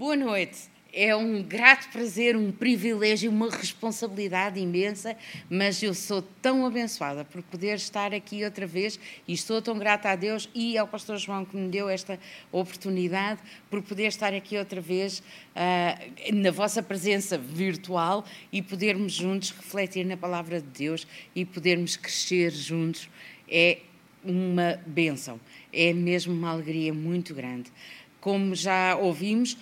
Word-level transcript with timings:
Boa 0.00 0.16
noite. 0.16 0.70
É 0.94 1.14
um 1.14 1.42
grato 1.42 1.90
prazer, 1.92 2.34
um 2.34 2.50
privilégio, 2.50 3.30
uma 3.30 3.50
responsabilidade 3.50 4.58
imensa, 4.58 5.14
mas 5.50 5.82
eu 5.82 5.92
sou 5.92 6.22
tão 6.40 6.64
abençoada 6.64 7.22
por 7.22 7.42
poder 7.42 7.74
estar 7.74 8.14
aqui 8.14 8.42
outra 8.42 8.66
vez 8.66 8.98
e 9.28 9.34
estou 9.34 9.60
tão 9.60 9.78
grata 9.78 10.08
a 10.08 10.16
Deus 10.16 10.48
e 10.54 10.78
ao 10.78 10.88
Pastor 10.88 11.18
João 11.18 11.44
que 11.44 11.54
me 11.54 11.68
deu 11.68 11.86
esta 11.86 12.18
oportunidade 12.50 13.42
por 13.68 13.82
poder 13.82 14.06
estar 14.06 14.32
aqui 14.32 14.56
outra 14.56 14.80
vez 14.80 15.18
uh, 15.18 16.34
na 16.34 16.50
vossa 16.50 16.82
presença 16.82 17.36
virtual 17.36 18.24
e 18.50 18.62
podermos 18.62 19.12
juntos 19.12 19.50
refletir 19.50 20.06
na 20.06 20.16
palavra 20.16 20.62
de 20.62 20.66
Deus 20.66 21.06
e 21.34 21.44
podermos 21.44 21.98
crescer 21.98 22.50
juntos. 22.52 23.06
É 23.46 23.80
uma 24.24 24.80
bênção, 24.86 25.38
é 25.70 25.92
mesmo 25.92 26.32
uma 26.32 26.52
alegria 26.52 26.94
muito 26.94 27.34
grande. 27.34 27.70
Como 28.18 28.54
já 28.54 28.96
ouvimos, 28.96 29.56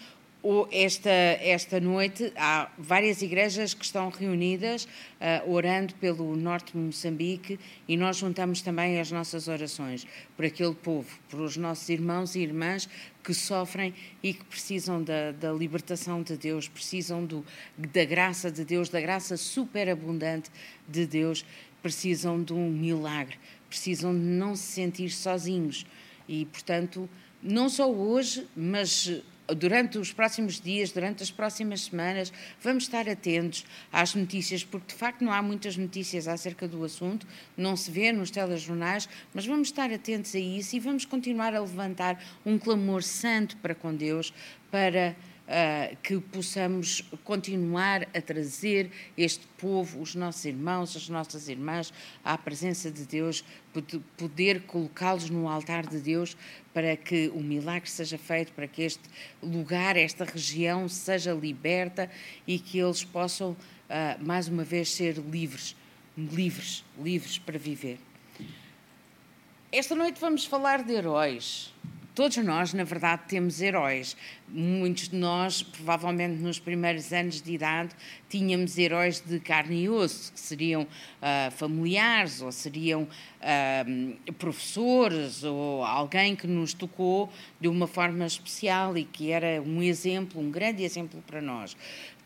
esta, 0.70 1.10
esta 1.10 1.80
noite 1.80 2.32
há 2.36 2.70
várias 2.78 3.22
igrejas 3.22 3.74
que 3.74 3.84
estão 3.84 4.08
reunidas 4.08 4.84
uh, 4.84 5.50
orando 5.50 5.94
pelo 5.94 6.36
norte 6.36 6.72
de 6.72 6.78
Moçambique 6.78 7.58
e 7.88 7.96
nós 7.96 8.18
juntamos 8.18 8.62
também 8.62 9.00
as 9.00 9.10
nossas 9.10 9.48
orações 9.48 10.06
por 10.36 10.44
aquele 10.44 10.74
povo, 10.74 11.08
por 11.28 11.40
os 11.40 11.56
nossos 11.56 11.88
irmãos 11.88 12.36
e 12.36 12.40
irmãs 12.40 12.88
que 13.22 13.34
sofrem 13.34 13.92
e 14.22 14.32
que 14.32 14.44
precisam 14.44 15.02
da, 15.02 15.32
da 15.32 15.52
libertação 15.52 16.22
de 16.22 16.36
Deus, 16.36 16.68
precisam 16.68 17.24
do, 17.24 17.44
da 17.76 18.04
graça 18.04 18.50
de 18.50 18.64
Deus, 18.64 18.88
da 18.88 19.00
graça 19.00 19.36
superabundante 19.36 20.50
de 20.88 21.04
Deus, 21.04 21.44
precisam 21.82 22.42
de 22.42 22.52
um 22.52 22.70
milagre, 22.70 23.36
precisam 23.68 24.14
de 24.14 24.20
não 24.20 24.54
se 24.54 24.72
sentir 24.72 25.10
sozinhos. 25.10 25.84
E, 26.28 26.46
portanto, 26.46 27.08
não 27.42 27.68
só 27.68 27.90
hoje, 27.90 28.46
mas 28.56 29.22
durante 29.56 29.98
os 29.98 30.12
próximos 30.12 30.60
dias, 30.60 30.92
durante 30.92 31.22
as 31.22 31.30
próximas 31.30 31.82
semanas, 31.82 32.32
vamos 32.62 32.84
estar 32.84 33.08
atentos 33.08 33.64
às 33.92 34.14
notícias, 34.14 34.64
porque 34.64 34.92
de 34.92 34.94
facto 34.94 35.24
não 35.24 35.32
há 35.32 35.42
muitas 35.42 35.76
notícias 35.76 36.28
acerca 36.28 36.68
do 36.68 36.84
assunto, 36.84 37.26
não 37.56 37.76
se 37.76 37.90
vê 37.90 38.12
nos 38.12 38.30
telejornais, 38.30 39.08
mas 39.32 39.46
vamos 39.46 39.68
estar 39.68 39.92
atentos 39.92 40.34
a 40.34 40.38
isso 40.38 40.76
e 40.76 40.80
vamos 40.80 41.04
continuar 41.04 41.54
a 41.54 41.60
levantar 41.60 42.22
um 42.44 42.58
clamor 42.58 43.02
santo 43.02 43.56
para 43.58 43.74
com 43.74 43.94
Deus, 43.94 44.32
para 44.70 45.16
uh, 45.48 45.96
que 46.02 46.20
possamos 46.20 47.02
continuar 47.24 48.06
a 48.14 48.20
trazer 48.20 48.90
este 49.16 49.46
povo, 49.58 50.00
os 50.00 50.14
nossos 50.14 50.44
irmãos, 50.44 50.96
as 50.96 51.08
nossas 51.08 51.48
irmãs, 51.48 51.92
à 52.24 52.36
presença 52.36 52.90
de 52.90 53.04
Deus, 53.04 53.44
poder 54.16 54.62
colocá-los 54.62 55.30
no 55.30 55.48
altar 55.48 55.86
de 55.86 55.98
Deus 55.98 56.36
para 56.72 56.96
que 56.96 57.28
o 57.28 57.40
milagre 57.40 57.88
seja 57.90 58.18
feito, 58.18 58.52
para 58.52 58.68
que 58.68 58.82
este 58.82 59.02
lugar, 59.42 59.96
esta 59.96 60.24
região 60.24 60.88
seja 60.88 61.32
liberta 61.32 62.10
e 62.46 62.58
que 62.58 62.78
eles 62.78 63.02
possam, 63.02 63.52
uh, 63.52 64.24
mais 64.24 64.48
uma 64.48 64.64
vez, 64.64 64.92
ser 64.92 65.16
livres, 65.16 65.74
livres, 66.16 66.84
livres 67.00 67.38
para 67.38 67.58
viver. 67.58 67.98
Esta 69.70 69.94
noite 69.94 70.20
vamos 70.20 70.44
falar 70.46 70.82
de 70.82 70.94
heróis. 70.94 71.74
Todos 72.18 72.36
nós, 72.38 72.74
na 72.74 72.82
verdade, 72.82 73.22
temos 73.28 73.60
heróis. 73.62 74.16
Muitos 74.48 75.08
de 75.08 75.14
nós, 75.14 75.62
provavelmente 75.62 76.42
nos 76.42 76.58
primeiros 76.58 77.12
anos 77.12 77.40
de 77.40 77.52
idade, 77.52 77.90
tínhamos 78.28 78.76
heróis 78.76 79.20
de 79.20 79.38
carne 79.38 79.84
e 79.84 79.88
osso, 79.88 80.32
que 80.32 80.40
seriam 80.40 80.82
uh, 80.82 81.50
familiares, 81.52 82.42
ou 82.42 82.50
seriam 82.50 83.02
uh, 83.04 84.32
professores, 84.32 85.44
ou 85.44 85.84
alguém 85.84 86.34
que 86.34 86.48
nos 86.48 86.74
tocou 86.74 87.32
de 87.60 87.68
uma 87.68 87.86
forma 87.86 88.26
especial 88.26 88.98
e 88.98 89.04
que 89.04 89.30
era 89.30 89.62
um 89.62 89.80
exemplo, 89.80 90.42
um 90.42 90.50
grande 90.50 90.82
exemplo 90.82 91.22
para 91.24 91.40
nós. 91.40 91.76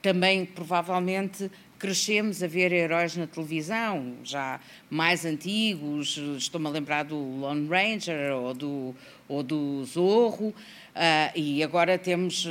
Também, 0.01 0.47
provavelmente, 0.47 1.51
crescemos 1.83 2.41
a 2.44 2.47
ver 2.47 2.72
heróis 2.72 3.16
na 3.16 3.27
televisão, 3.27 4.14
já 4.22 4.61
mais 4.88 5.24
antigos, 5.24 6.17
estou-me 6.36 6.68
a 6.68 6.70
lembrar 6.70 7.02
do 7.02 7.17
Lone 7.17 7.67
Ranger 7.68 8.33
ou 8.36 8.55
do, 8.55 8.95
ou 9.29 9.42
do 9.42 9.84
Zorro, 9.84 10.51
uh, 10.51 10.55
e 11.34 11.61
agora 11.61 11.98
temos, 11.98 12.46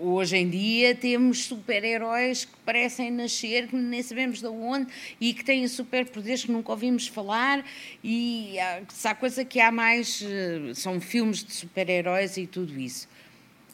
hoje 0.00 0.38
em 0.38 0.48
dia, 0.48 0.94
temos 0.94 1.44
super-heróis 1.44 2.46
que 2.46 2.56
parecem 2.64 3.10
nascer, 3.10 3.68
que 3.68 3.76
nem 3.76 4.02
sabemos 4.02 4.40
de 4.40 4.46
onde, 4.46 4.90
e 5.20 5.34
que 5.34 5.44
têm 5.44 5.68
superpoderes 5.68 6.46
que 6.46 6.50
nunca 6.50 6.72
ouvimos 6.72 7.06
falar, 7.06 7.62
e 8.02 8.56
há 9.04 9.14
coisa 9.14 9.44
que 9.44 9.60
há 9.60 9.70
mais, 9.70 10.22
uh, 10.22 10.74
são 10.74 10.98
filmes 10.98 11.44
de 11.44 11.52
super-heróis 11.52 12.38
e 12.38 12.46
tudo 12.46 12.80
isso. 12.80 13.06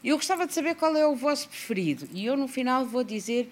Eu 0.03 0.17
gostava 0.17 0.47
de 0.47 0.55
saber 0.55 0.77
qual 0.77 0.97
é 0.97 1.07
o 1.07 1.15
vosso 1.17 1.49
preferido, 1.49 2.09
e 2.13 2.25
eu 2.25 2.37
no 2.37 2.49
final 2.49 2.85
vou 2.85 3.05
dizer 3.05 3.49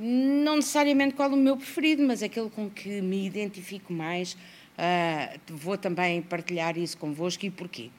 não 0.00 0.56
necessariamente 0.56 1.14
qual 1.14 1.30
o 1.30 1.36
meu 1.36 1.56
preferido, 1.56 2.02
mas 2.02 2.22
aquele 2.22 2.48
com 2.48 2.70
que 2.70 3.02
me 3.02 3.26
identifico 3.26 3.92
mais. 3.92 4.32
Uh, 4.32 5.38
vou 5.48 5.76
também 5.76 6.22
partilhar 6.22 6.78
isso 6.78 6.96
convosco 6.96 7.44
e 7.44 7.50
porquê. 7.50 7.90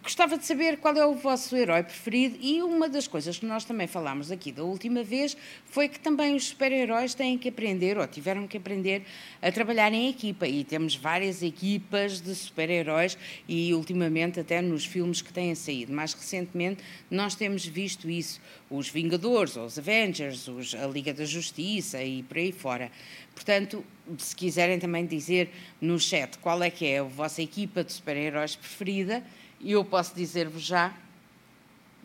Gostava 0.00 0.38
de 0.38 0.46
saber 0.46 0.76
qual 0.76 0.94
é 0.96 1.04
o 1.04 1.14
vosso 1.14 1.56
herói 1.56 1.82
preferido 1.82 2.38
e 2.40 2.62
uma 2.62 2.88
das 2.88 3.08
coisas 3.08 3.36
que 3.36 3.44
nós 3.44 3.64
também 3.64 3.88
falámos 3.88 4.30
aqui 4.30 4.52
da 4.52 4.62
última 4.62 5.02
vez 5.02 5.36
foi 5.66 5.88
que 5.88 5.98
também 5.98 6.36
os 6.36 6.44
super-heróis 6.44 7.14
têm 7.14 7.36
que 7.36 7.48
aprender 7.48 7.98
ou 7.98 8.06
tiveram 8.06 8.46
que 8.46 8.56
aprender 8.56 9.02
a 9.40 9.50
trabalhar 9.50 9.92
em 9.92 10.08
equipa 10.08 10.46
e 10.46 10.62
temos 10.62 10.94
várias 10.94 11.42
equipas 11.42 12.20
de 12.20 12.32
super-heróis 12.32 13.18
e 13.48 13.74
ultimamente 13.74 14.38
até 14.38 14.62
nos 14.62 14.84
filmes 14.84 15.20
que 15.20 15.32
têm 15.32 15.52
saído. 15.56 15.92
Mais 15.92 16.14
recentemente 16.14 16.80
nós 17.10 17.34
temos 17.34 17.66
visto 17.66 18.08
isso, 18.08 18.40
os 18.70 18.88
Vingadores, 18.88 19.56
os 19.56 19.80
Avengers, 19.80 20.46
os, 20.46 20.76
a 20.76 20.86
Liga 20.86 21.12
da 21.12 21.24
Justiça 21.24 22.00
e 22.00 22.22
por 22.22 22.38
aí 22.38 22.52
fora. 22.52 22.88
Portanto, 23.34 23.84
se 24.16 24.36
quiserem 24.36 24.78
também 24.78 25.06
dizer 25.06 25.50
no 25.80 25.98
chat 25.98 26.38
qual 26.38 26.62
é 26.62 26.70
que 26.70 26.86
é 26.86 27.00
a 27.00 27.02
vossa 27.02 27.42
equipa 27.42 27.82
de 27.82 27.92
super-heróis 27.92 28.54
preferida, 28.54 29.24
e 29.62 29.72
eu 29.72 29.84
posso 29.84 30.14
dizer-vos 30.14 30.62
já, 30.62 30.92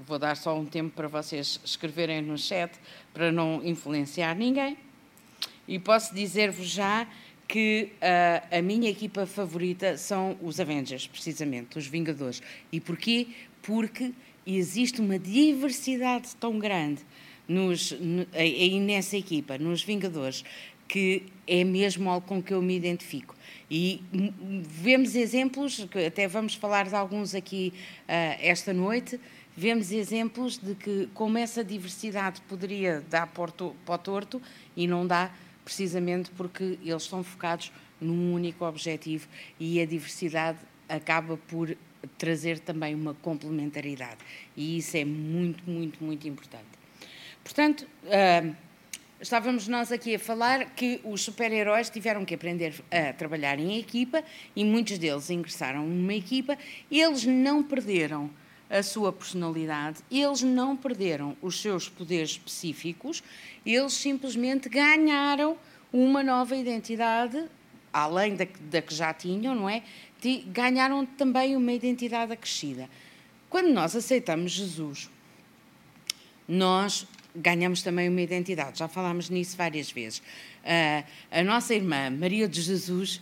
vou 0.05 0.19
dar 0.19 0.37
só 0.37 0.57
um 0.57 0.65
tempo 0.65 0.91
para 0.95 1.07
vocês 1.07 1.59
escreverem 1.65 2.21
no 2.21 2.37
chat 2.37 2.71
para 3.13 3.31
não 3.31 3.65
influenciar 3.65 4.35
ninguém. 4.35 4.77
E 5.67 5.79
posso 5.79 6.13
dizer-vos 6.13 6.67
já 6.67 7.07
que 7.47 7.89
uh, 7.95 8.57
a 8.57 8.61
minha 8.61 8.89
equipa 8.89 9.25
favorita 9.25 9.97
são 9.97 10.37
os 10.41 10.59
Avengers, 10.59 11.07
precisamente, 11.07 11.77
os 11.77 11.87
Vingadores. 11.87 12.41
E 12.71 12.79
porquê? 12.79 13.27
Porque 13.61 14.11
existe 14.45 15.01
uma 15.01 15.17
diversidade 15.17 16.35
tão 16.35 16.59
grande 16.59 17.01
nos, 17.47 17.93
aí 18.33 18.79
nessa 18.79 19.17
equipa, 19.17 19.57
nos 19.57 19.81
Vingadores, 19.81 20.43
que 20.87 21.23
é 21.45 21.63
mesmo 21.63 22.09
algo 22.09 22.25
com 22.25 22.41
que 22.41 22.53
eu 22.53 22.61
me 22.61 22.75
identifico. 22.75 23.35
E 23.69 24.01
vemos 24.63 25.15
exemplos, 25.15 25.87
até 26.05 26.27
vamos 26.27 26.55
falar 26.55 26.87
de 26.87 26.95
alguns 26.95 27.35
aqui 27.35 27.73
uh, 28.03 28.39
esta 28.39 28.73
noite, 28.73 29.19
vemos 29.55 29.91
exemplos 29.91 30.57
de 30.57 30.75
que 30.75 31.09
como 31.13 31.37
essa 31.37 31.63
diversidade 31.63 32.41
poderia 32.41 33.03
dar 33.09 33.27
para 33.27 33.43
o 33.43 33.97
torto 33.97 34.41
e 34.75 34.87
não 34.87 35.05
dá, 35.05 35.31
precisamente 35.65 36.31
porque 36.31 36.77
eles 36.81 37.03
estão 37.03 37.23
focados 37.23 37.71
num 37.99 38.33
único 38.33 38.63
objetivo 38.63 39.27
e 39.59 39.81
a 39.81 39.85
diversidade 39.85 40.59
acaba 40.87 41.35
por 41.35 41.75
trazer 42.17 42.59
também 42.59 42.95
uma 42.95 43.13
complementaridade. 43.15 44.17
E 44.55 44.77
isso 44.77 44.95
é 44.95 45.03
muito, 45.03 45.69
muito, 45.69 46.01
muito 46.01 46.27
importante. 46.27 46.67
Portanto, 47.43 47.87
uh, 48.05 48.55
Estávamos 49.19 49.67
nós 49.67 49.91
aqui 49.91 50.13
a 50.13 50.19
falar 50.19 50.75
que 50.75 51.01
os 51.03 51.23
super-heróis 51.23 51.89
tiveram 51.89 52.23
que 52.23 52.35
aprender 52.35 52.75
a 52.91 53.11
trabalhar 53.13 53.57
em 53.57 53.79
equipa 53.79 54.23
e 54.55 54.63
muitos 54.63 54.99
deles 54.99 55.31
ingressaram 55.31 55.87
numa 55.87 56.13
equipa. 56.13 56.55
Eles 56.91 57.25
não 57.25 57.63
perderam 57.63 58.29
a 58.69 58.83
sua 58.83 59.11
personalidade, 59.11 60.03
eles 60.11 60.43
não 60.43 60.77
perderam 60.77 61.35
os 61.41 61.59
seus 61.59 61.89
poderes 61.89 62.31
específicos, 62.31 63.23
eles 63.65 63.93
simplesmente 63.93 64.69
ganharam 64.69 65.57
uma 65.91 66.21
nova 66.21 66.55
identidade, 66.55 67.43
além 67.91 68.35
da, 68.35 68.45
da 68.69 68.83
que 68.83 68.93
já 68.93 69.11
tinham, 69.15 69.55
não 69.55 69.67
é? 69.67 69.81
Ganharam 70.45 71.03
também 71.07 71.55
uma 71.55 71.71
identidade 71.71 72.33
acrescida. 72.33 72.87
Quando 73.49 73.69
nós 73.69 73.95
aceitamos 73.95 74.51
Jesus, 74.51 75.09
nós 76.47 77.07
ganhamos 77.37 77.81
também 77.81 78.09
uma 78.09 78.21
identidade. 78.21 78.79
Já 78.79 78.87
falámos 78.87 79.29
nisso 79.29 79.55
várias 79.55 79.91
vezes. 79.91 80.19
Uh, 80.19 81.03
a 81.31 81.43
nossa 81.43 81.73
irmã 81.73 82.09
Maria 82.09 82.47
de 82.47 82.61
Jesus 82.61 83.21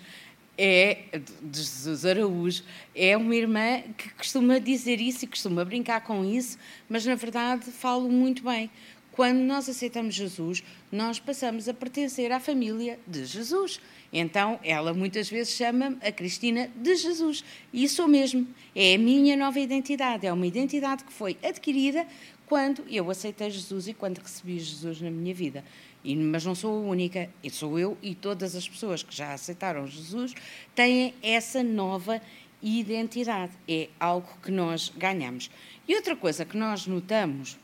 é 0.57 1.19
de 1.41 1.57
Jesus 1.57 2.05
Araújo 2.05 2.63
é 2.95 3.15
uma 3.17 3.35
irmã 3.35 3.81
que 3.97 4.09
costuma 4.11 4.57
dizer 4.57 5.01
isso 5.01 5.25
e 5.25 5.27
costuma 5.27 5.65
brincar 5.65 6.01
com 6.01 6.23
isso, 6.23 6.57
mas 6.87 7.05
na 7.05 7.15
verdade 7.15 7.65
falo 7.71 8.09
muito 8.09 8.43
bem. 8.43 8.69
Quando 9.11 9.39
nós 9.39 9.69
aceitamos 9.69 10.13
Jesus, 10.13 10.61
nós 10.91 11.19
passamos 11.19 11.69
a 11.69 11.73
pertencer 11.73 12.33
à 12.33 12.39
família 12.39 12.99
de 13.07 13.23
Jesus. 13.23 13.79
Então, 14.11 14.59
ela 14.61 14.93
muitas 14.93 15.29
vezes 15.29 15.53
chama-me 15.53 15.97
a 16.01 16.11
Cristina 16.11 16.69
de 16.75 16.95
Jesus. 16.95 17.41
Sou 17.87 18.09
mesmo. 18.09 18.45
É 18.75 18.95
a 18.95 18.97
minha 18.97 19.37
nova 19.37 19.57
identidade. 19.57 20.27
É 20.27 20.33
uma 20.33 20.45
identidade 20.45 21.05
que 21.05 21.13
foi 21.13 21.37
adquirida 21.41 22.05
quando 22.47 22.83
eu 22.89 23.09
aceitei 23.09 23.49
Jesus 23.49 23.87
e 23.87 23.93
quando 23.93 24.19
recebi 24.19 24.59
Jesus 24.59 25.01
na 25.01 25.09
minha 25.09 25.33
vida. 25.33 25.63
E, 26.03 26.15
mas 26.15 26.45
não 26.45 26.53
sou 26.53 26.77
a 26.77 26.89
única, 26.89 27.29
sou 27.51 27.79
eu 27.79 27.97
e 28.01 28.13
todas 28.13 28.55
as 28.55 28.67
pessoas 28.67 29.01
que 29.01 29.15
já 29.15 29.33
aceitaram 29.33 29.87
Jesus 29.87 30.33
têm 30.75 31.13
essa 31.21 31.63
nova 31.63 32.21
identidade. 32.61 33.53
É 33.67 33.89
algo 33.99 34.29
que 34.43 34.51
nós 34.51 34.91
ganhamos. 34.95 35.49
E 35.87 35.95
outra 35.95 36.15
coisa 36.15 36.45
que 36.45 36.57
nós 36.57 36.85
notamos 36.87 37.57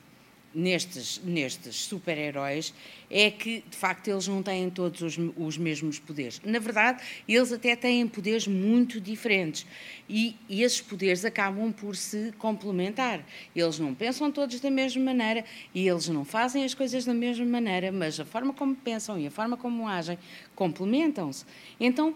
nestes, 0.54 1.22
nestes 1.24 1.76
super-heróis 1.76 2.74
é 3.10 3.30
que, 3.30 3.64
de 3.70 3.76
facto, 3.76 4.08
eles 4.08 4.28
não 4.28 4.42
têm 4.42 4.70
todos 4.70 5.02
os, 5.02 5.18
os, 5.36 5.58
mesmos 5.58 6.00
poderes. 6.00 6.42
Na 6.46 6.60
verdade, 6.60 7.04
eles 7.28 7.52
até 7.52 7.76
têm 7.76 8.08
poderes 8.08 8.48
muito 8.48 9.02
diferentes 9.02 9.66
e, 10.08 10.36
e 10.48 10.64
esses 10.64 10.82
poderes 10.82 11.26
acabam 11.26 11.72
por 11.72 11.96
se 11.96 12.34
complementar. 12.38 13.26
Eles 13.56 13.80
não 13.80 13.94
pensam 13.94 14.32
todos 14.32 14.60
da 14.60 14.72
mesma 14.72 15.04
maneira 15.04 15.44
e 15.74 15.88
eles 15.88 16.08
não 16.08 16.24
fazem 16.24 16.64
as 16.64 16.74
coisas 16.74 17.06
da 17.06 17.14
mesma 17.14 17.46
maneira, 17.46 17.92
mas 17.92 18.20
a 18.20 18.26
forma 18.26 18.54
como 18.54 18.76
pensam 18.76 19.20
e 19.20 19.28
a 19.28 19.32
forma 19.32 19.58
como 19.58 19.88
agem 19.88 20.18
complementam-se. 20.56 21.46
Então, 21.80 22.16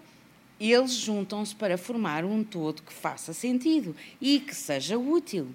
eles 0.59 0.93
juntam-se 0.93 1.53
para 1.53 1.77
formar 1.77 2.23
um 2.23 2.43
todo 2.43 2.81
que 2.81 2.93
faça 2.93 3.33
sentido 3.33 3.95
e 4.21 4.39
que 4.39 4.55
seja 4.55 4.97
útil. 4.97 5.53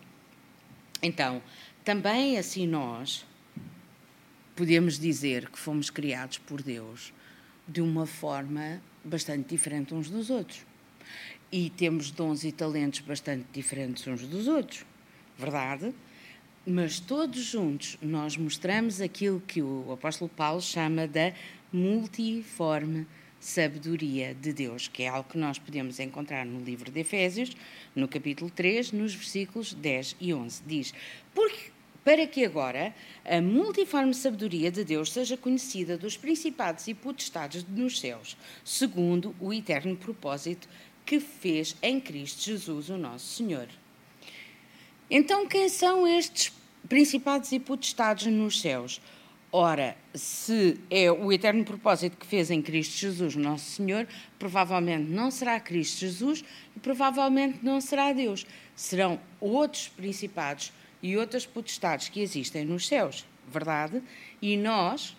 Então, 1.02 1.42
também 1.84 2.38
assim 2.38 2.66
nós 2.66 3.26
podemos 4.54 4.98
dizer 4.98 5.48
que 5.48 5.58
fomos 5.58 5.88
criados 5.88 6.38
por 6.38 6.62
Deus 6.62 7.12
de 7.66 7.80
uma 7.80 8.06
forma 8.06 8.82
bastante 9.04 9.48
diferente 9.48 9.94
uns 9.94 10.10
dos 10.10 10.28
outros. 10.28 10.66
E 11.50 11.70
temos 11.70 12.10
dons 12.10 12.44
e 12.44 12.52
talentos 12.52 13.00
bastante 13.00 13.46
diferentes 13.52 14.06
uns 14.06 14.22
dos 14.26 14.46
outros, 14.46 14.84
verdade? 15.38 15.94
Mas 16.66 17.00
todos 17.00 17.42
juntos 17.42 17.96
nós 18.02 18.36
mostramos 18.36 19.00
aquilo 19.00 19.40
que 19.40 19.62
o 19.62 19.92
apóstolo 19.92 20.28
Paulo 20.28 20.60
chama 20.60 21.08
da 21.08 21.32
multiforme 21.72 23.06
sabedoria 23.40 24.34
de 24.34 24.52
Deus, 24.52 24.86
que 24.86 25.02
é 25.02 25.08
algo 25.08 25.28
que 25.28 25.38
nós 25.38 25.58
podemos 25.58 25.98
encontrar 25.98 26.44
no 26.44 26.62
livro 26.62 26.92
de 26.92 27.00
Efésios, 27.00 27.56
no 27.96 28.06
capítulo 28.06 28.50
3, 28.50 28.92
nos 28.92 29.14
versículos 29.14 29.72
10 29.72 30.16
e 30.20 30.34
11. 30.34 30.62
Diz: 30.66 30.94
Porque 31.34 31.70
para 32.04 32.26
que 32.26 32.44
agora 32.44 32.94
a 33.24 33.40
multiforme 33.40 34.14
sabedoria 34.14 34.70
de 34.70 34.84
Deus 34.84 35.12
seja 35.12 35.36
conhecida 35.36 35.98
dos 35.98 36.16
principados 36.16 36.86
e 36.88 36.94
potestades 36.94 37.64
nos 37.68 37.98
céus, 37.98 38.36
segundo 38.64 39.34
o 39.40 39.52
eterno 39.52 39.96
propósito 39.96 40.68
que 41.04 41.20
fez 41.20 41.76
em 41.82 42.00
Cristo 42.00 42.42
Jesus, 42.42 42.88
o 42.88 42.96
nosso 42.96 43.26
Senhor. 43.26 43.68
Então, 45.10 45.46
quem 45.46 45.68
são 45.68 46.06
estes 46.06 46.52
principados 46.88 47.52
e 47.52 47.58
potestades 47.58 48.32
nos 48.32 48.60
céus? 48.60 49.00
Ora, 49.52 49.96
se 50.14 50.78
é 50.88 51.10
o 51.10 51.32
eterno 51.32 51.64
propósito 51.64 52.16
que 52.16 52.26
fez 52.26 52.52
em 52.52 52.62
Cristo 52.62 52.96
Jesus, 52.96 53.34
nosso 53.34 53.64
Senhor, 53.64 54.06
provavelmente 54.38 55.10
não 55.10 55.28
será 55.28 55.58
Cristo 55.58 55.98
Jesus 55.98 56.44
e 56.76 56.78
provavelmente 56.78 57.58
não 57.60 57.80
será 57.80 58.12
Deus. 58.12 58.46
Serão 58.76 59.20
outros 59.40 59.88
principados 59.88 60.72
e 61.02 61.16
outras 61.16 61.46
potestades 61.46 62.08
que 62.08 62.20
existem 62.20 62.64
nos 62.64 62.86
céus, 62.86 63.26
verdade? 63.52 64.00
E 64.40 64.56
nós 64.56 65.16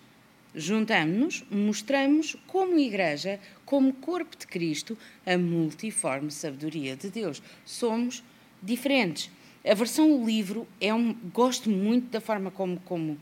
juntamos-nos, 0.55 1.43
mostramos 1.51 2.37
como 2.47 2.79
igreja, 2.79 3.37
como 3.65 3.91
corpo 3.91 4.37
de 4.37 4.47
Cristo, 4.47 4.97
a 5.25 5.37
multiforme 5.37 6.31
sabedoria 6.31 6.95
de 6.95 7.09
Deus. 7.09 7.43
Somos 7.65 8.23
diferentes. 8.63 9.29
A 9.63 9.75
versão 9.75 10.25
livro 10.25 10.67
é 10.79 10.91
um 10.91 11.13
gosto 11.31 11.69
muito 11.69 12.09
da 12.09 12.19
forma 12.19 12.49
como, 12.49 12.79
como 12.79 13.13
uh, 13.13 13.19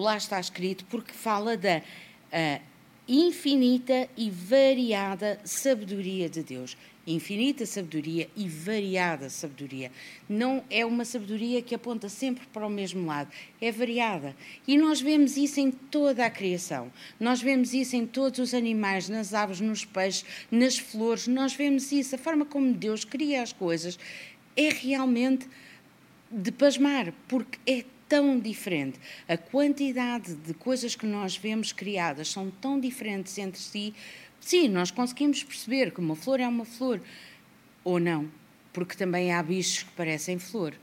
lá 0.00 0.16
está 0.16 0.40
escrito, 0.40 0.86
porque 0.86 1.12
fala 1.12 1.58
da 1.58 1.78
uh, 1.78 2.62
infinita 3.06 4.08
e 4.16 4.30
variada 4.30 5.38
sabedoria 5.44 6.26
de 6.26 6.42
Deus. 6.42 6.74
Infinita 7.06 7.66
sabedoria 7.66 8.28
e 8.34 8.48
variada 8.48 9.28
sabedoria. 9.28 9.92
Não 10.26 10.64
é 10.70 10.86
uma 10.86 11.04
sabedoria 11.04 11.60
que 11.60 11.74
aponta 11.74 12.08
sempre 12.08 12.46
para 12.46 12.66
o 12.66 12.70
mesmo 12.70 13.06
lado, 13.06 13.30
é 13.60 13.70
variada. 13.70 14.34
E 14.66 14.76
nós 14.76 15.02
vemos 15.02 15.36
isso 15.36 15.60
em 15.60 15.70
toda 15.70 16.24
a 16.24 16.30
criação. 16.30 16.90
Nós 17.20 17.42
vemos 17.42 17.74
isso 17.74 17.94
em 17.94 18.06
todos 18.06 18.38
os 18.38 18.54
animais, 18.54 19.08
nas 19.08 19.34
aves, 19.34 19.60
nos 19.60 19.84
peixes, 19.84 20.24
nas 20.50 20.78
flores. 20.78 21.26
Nós 21.26 21.54
vemos 21.54 21.92
isso. 21.92 22.14
A 22.14 22.18
forma 22.18 22.44
como 22.46 22.72
Deus 22.72 23.04
cria 23.04 23.42
as 23.42 23.52
coisas 23.52 23.98
é 24.58 24.70
realmente 24.70 25.48
de 26.28 26.50
pasmar, 26.50 27.14
porque 27.28 27.58
é 27.64 27.84
tão 28.08 28.40
diferente. 28.40 28.98
A 29.28 29.36
quantidade 29.36 30.34
de 30.34 30.52
coisas 30.52 30.96
que 30.96 31.06
nós 31.06 31.36
vemos 31.36 31.72
criadas 31.72 32.28
são 32.28 32.50
tão 32.50 32.80
diferentes 32.80 33.38
entre 33.38 33.60
si. 33.60 33.94
Sim, 34.40 34.68
nós 34.68 34.90
conseguimos 34.90 35.44
perceber 35.44 35.92
que 35.92 36.00
uma 36.00 36.16
flor 36.16 36.40
é 36.40 36.48
uma 36.48 36.64
flor 36.64 37.00
ou 37.84 38.00
não, 38.00 38.28
porque 38.72 38.96
também 38.96 39.32
há 39.32 39.40
bichos 39.42 39.84
que 39.84 39.92
parecem 39.92 40.40
flor. 40.40 40.74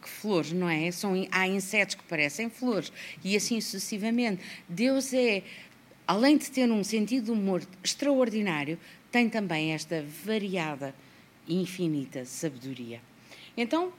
Que 0.00 0.08
flores, 0.08 0.52
não 0.52 0.68
é? 0.68 0.90
São, 0.92 1.14
há 1.32 1.48
insetos 1.48 1.96
que 1.96 2.04
parecem 2.04 2.48
flores 2.48 2.92
e 3.24 3.34
assim 3.34 3.60
sucessivamente. 3.60 4.42
Deus 4.68 5.12
é, 5.12 5.42
além 6.06 6.36
de 6.36 6.50
ter 6.50 6.70
um 6.70 6.84
sentido 6.84 7.24
de 7.24 7.30
humor 7.32 7.66
extraordinário, 7.82 8.78
tem 9.10 9.28
também 9.28 9.72
esta 9.72 10.04
variada 10.24 10.94
e 11.48 11.60
infinita 11.60 12.24
sabedoria. 12.24 13.00
Então, 13.56 13.92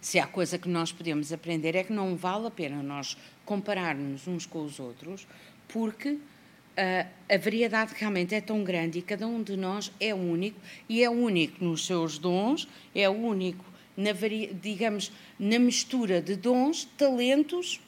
se 0.00 0.18
há 0.20 0.26
coisa 0.26 0.56
que 0.58 0.68
nós 0.68 0.92
podemos 0.92 1.32
aprender 1.32 1.74
é 1.74 1.82
que 1.82 1.92
não 1.92 2.16
vale 2.16 2.46
a 2.46 2.50
pena 2.50 2.82
nós 2.82 3.16
compararmos 3.44 4.28
uns 4.28 4.46
com 4.46 4.64
os 4.64 4.78
outros, 4.78 5.26
porque 5.66 6.10
uh, 6.10 6.20
a 7.28 7.38
variedade 7.38 7.92
realmente 7.96 8.34
é 8.34 8.40
tão 8.40 8.62
grande 8.62 9.00
e 9.00 9.02
cada 9.02 9.26
um 9.26 9.42
de 9.42 9.56
nós 9.56 9.90
é 9.98 10.14
único 10.14 10.60
e 10.88 11.02
é 11.02 11.10
único 11.10 11.64
nos 11.64 11.84
seus 11.86 12.18
dons, 12.18 12.68
é 12.94 13.08
único 13.08 13.64
na 13.96 14.10
digamos 14.60 15.10
na 15.38 15.58
mistura 15.58 16.20
de 16.20 16.36
dons, 16.36 16.84
talentos 16.96 17.80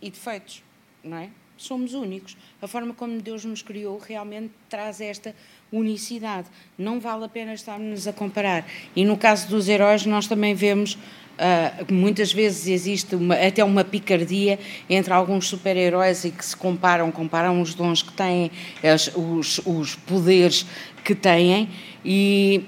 e 0.00 0.10
defeitos, 0.10 0.62
não 1.02 1.16
é? 1.16 1.30
Somos 1.56 1.94
únicos. 1.94 2.36
A 2.60 2.66
forma 2.66 2.92
como 2.92 3.22
Deus 3.22 3.44
nos 3.44 3.62
criou 3.62 3.96
realmente 3.96 4.52
traz 4.68 5.00
esta 5.00 5.34
unicidade. 5.72 6.48
Não 6.78 7.00
vale 7.00 7.24
a 7.24 7.28
pena 7.28 7.54
estarmos 7.54 8.06
a 8.06 8.12
comparar. 8.12 8.66
E 8.94 9.04
no 9.04 9.16
caso 9.16 9.48
dos 9.48 9.68
heróis, 9.68 10.04
nós 10.06 10.26
também 10.26 10.54
vemos 10.54 10.98
Uh, 11.32 11.92
muitas 11.92 12.30
vezes 12.30 12.68
existe 12.68 13.16
uma, 13.16 13.34
até 13.34 13.64
uma 13.64 13.82
picardia 13.82 14.58
entre 14.88 15.14
alguns 15.14 15.48
super-heróis 15.48 16.24
e 16.26 16.30
que 16.30 16.44
se 16.44 16.54
comparam, 16.54 17.10
comparam 17.10 17.60
os 17.62 17.74
dons 17.74 18.02
que 18.02 18.12
têm, 18.12 18.50
as, 18.84 19.10
os, 19.16 19.58
os 19.64 19.96
poderes 19.96 20.66
que 21.02 21.14
têm 21.14 21.70
e, 22.04 22.62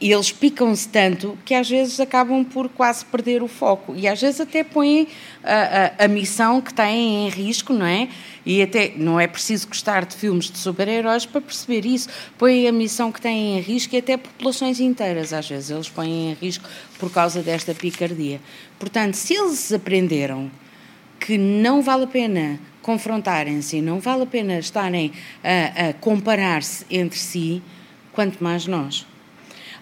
e 0.00 0.10
eles 0.10 0.32
picam-se 0.32 0.88
tanto 0.88 1.36
que 1.44 1.52
às 1.54 1.68
vezes 1.68 2.00
acabam 2.00 2.42
por 2.42 2.70
quase 2.70 3.04
perder 3.04 3.42
o 3.42 3.48
foco 3.48 3.94
e 3.94 4.08
às 4.08 4.18
vezes 4.18 4.40
até 4.40 4.64
põem 4.64 5.06
a, 5.44 6.02
a, 6.02 6.04
a 6.06 6.08
missão 6.08 6.60
que 6.60 6.72
têm 6.72 7.26
em 7.26 7.28
risco, 7.28 7.74
não 7.74 7.84
é? 7.84 8.08
E 8.46 8.62
até 8.62 8.94
não 8.96 9.20
é 9.20 9.26
preciso 9.26 9.68
gostar 9.68 10.06
de 10.06 10.16
filmes 10.16 10.50
de 10.50 10.56
super-heróis 10.56 11.26
para 11.26 11.42
perceber 11.42 11.84
isso. 11.84 12.08
Põem 12.38 12.66
a 12.66 12.72
missão 12.72 13.12
que 13.12 13.20
têm 13.20 13.58
em 13.58 13.60
risco 13.60 13.94
e 13.94 13.98
até 13.98 14.16
populações 14.16 14.80
inteiras, 14.80 15.34
às 15.34 15.46
vezes, 15.46 15.70
eles 15.70 15.90
põem 15.90 16.30
em 16.30 16.34
risco 16.34 16.66
por 16.98 17.12
causa 17.12 17.42
desta 17.42 17.74
picardia. 17.74 18.40
Portanto, 18.78 19.14
se 19.14 19.34
eles 19.34 19.70
aprenderam 19.70 20.50
que 21.18 21.36
não 21.36 21.82
vale 21.82 22.04
a 22.04 22.06
pena 22.06 22.58
confrontarem-se, 22.80 23.82
não 23.82 24.00
vale 24.00 24.22
a 24.22 24.26
pena 24.26 24.58
estarem 24.58 25.12
a, 25.44 25.90
a 25.90 25.92
comparar-se 25.92 26.86
entre 26.90 27.18
si, 27.18 27.62
quanto 28.12 28.42
mais 28.42 28.66
nós. 28.66 29.09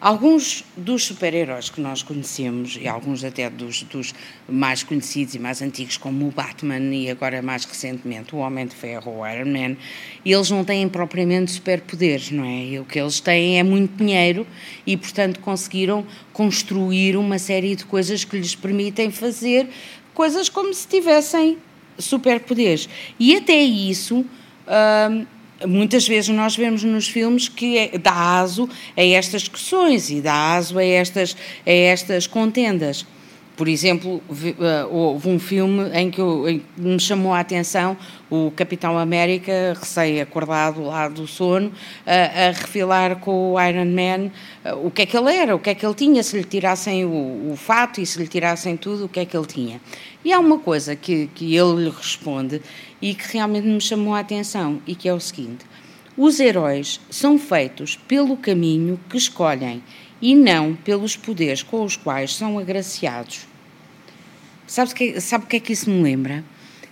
Alguns 0.00 0.64
dos 0.76 1.06
super-heróis 1.06 1.70
que 1.70 1.80
nós 1.80 2.04
conhecemos, 2.04 2.78
e 2.80 2.86
alguns 2.86 3.24
até 3.24 3.50
dos, 3.50 3.82
dos, 3.82 4.14
mais 4.48 4.84
conhecidos 4.84 5.34
e 5.34 5.40
mais 5.40 5.60
antigos, 5.60 5.96
como 5.96 6.28
o 6.28 6.30
Batman 6.30 6.94
e 6.94 7.10
agora 7.10 7.42
mais 7.42 7.64
recentemente 7.64 8.32
o 8.32 8.38
Homem 8.38 8.64
de 8.64 8.76
Ferro, 8.76 9.18
o 9.18 9.26
Iron 9.26 9.50
Man, 9.50 9.76
eles 10.24 10.50
não 10.50 10.64
têm 10.64 10.88
propriamente 10.88 11.50
superpoderes, 11.50 12.30
não 12.30 12.44
é? 12.44 12.64
E 12.64 12.78
o 12.78 12.84
que 12.84 13.00
eles 13.00 13.18
têm 13.18 13.58
é 13.58 13.64
muito 13.64 13.96
dinheiro 13.96 14.46
e, 14.86 14.96
portanto, 14.96 15.40
conseguiram 15.40 16.06
construir 16.32 17.16
uma 17.16 17.38
série 17.38 17.74
de 17.74 17.84
coisas 17.84 18.24
que 18.24 18.36
lhes 18.38 18.54
permitem 18.54 19.10
fazer 19.10 19.68
coisas 20.14 20.48
como 20.48 20.72
se 20.72 20.86
tivessem 20.86 21.58
superpoderes. 21.98 22.88
E 23.18 23.34
até 23.34 23.60
isso. 23.60 24.24
Hum, 24.68 25.26
muitas 25.66 26.06
vezes 26.06 26.28
nós 26.30 26.56
vemos 26.56 26.84
nos 26.84 27.08
filmes 27.08 27.48
que 27.48 27.78
é, 27.78 27.98
dá 27.98 28.40
aso 28.40 28.68
a 28.96 29.02
estas 29.02 29.42
discussões 29.42 30.10
e 30.10 30.20
dá 30.20 30.56
aso 30.56 30.78
a 30.78 30.84
estas, 30.84 31.36
a 31.66 31.70
estas 31.70 32.26
contendas. 32.26 33.04
Por 33.58 33.66
exemplo, 33.66 34.22
eh, 34.30 34.86
houve 34.88 35.28
um 35.28 35.38
filme 35.40 35.90
em 35.92 36.12
que, 36.12 36.20
eu, 36.20 36.48
em 36.48 36.62
me 36.76 37.00
chamou 37.00 37.34
a 37.34 37.40
atenção 37.40 37.96
o 38.30 38.52
Capitão 38.52 38.96
América, 38.96 39.74
recém-acordado 39.76 40.80
lá 40.84 41.08
do 41.08 41.26
sono, 41.26 41.72
a, 42.06 42.46
a, 42.46 42.50
refilar 42.52 43.16
com 43.16 43.54
o 43.54 43.60
Iron 43.60 43.86
Man 43.86 44.30
eh, 44.64 44.72
o 44.74 44.92
que 44.92 45.02
é 45.02 45.06
que 45.06 45.16
ele 45.16 45.34
era, 45.34 45.56
o 45.56 45.58
que 45.58 45.70
é 45.70 45.74
que 45.74 45.84
ele 45.84 45.94
tinha, 45.96 46.22
se 46.22 46.36
lhe 46.36 46.44
tirassem 46.44 47.04
o, 47.04 47.50
o 47.50 47.56
fato 47.56 48.00
e 48.00 48.06
se 48.06 48.20
lhe 48.20 48.28
tirassem 48.28 48.76
tudo, 48.76 49.06
o 49.06 49.08
que 49.08 49.18
é 49.18 49.24
que 49.24 49.36
ele 49.36 49.46
tinha. 49.46 49.80
E 50.24 50.32
há 50.32 50.38
uma 50.38 50.60
coisa 50.60 50.94
que, 50.94 51.26
que 51.34 51.56
ele 51.56 51.82
lhe 51.82 51.90
responde 51.90 52.62
e 53.02 53.12
que 53.12 53.32
realmente 53.32 53.66
me 53.66 53.80
chamou 53.80 54.14
a 54.14 54.20
atenção, 54.20 54.80
e 54.86 54.94
que 54.94 55.08
é 55.08 55.12
o 55.12 55.18
seguinte: 55.18 55.66
os 56.16 56.38
heróis 56.38 57.00
são 57.10 57.36
feitos 57.36 57.96
pelo 58.06 58.36
caminho 58.36 59.00
que 59.10 59.16
escolhem 59.16 59.82
e 60.22 60.32
não 60.36 60.76
pelos 60.76 61.16
poderes 61.16 61.64
com 61.64 61.84
os 61.84 61.96
quais 61.96 62.36
são 62.36 62.56
agraciados. 62.56 63.47
Sabe, 64.68 64.94
que, 64.94 65.18
sabe 65.18 65.46
o 65.46 65.48
que 65.48 65.56
é 65.56 65.60
que 65.60 65.72
isso 65.72 65.88
me 65.88 66.02
lembra? 66.02 66.44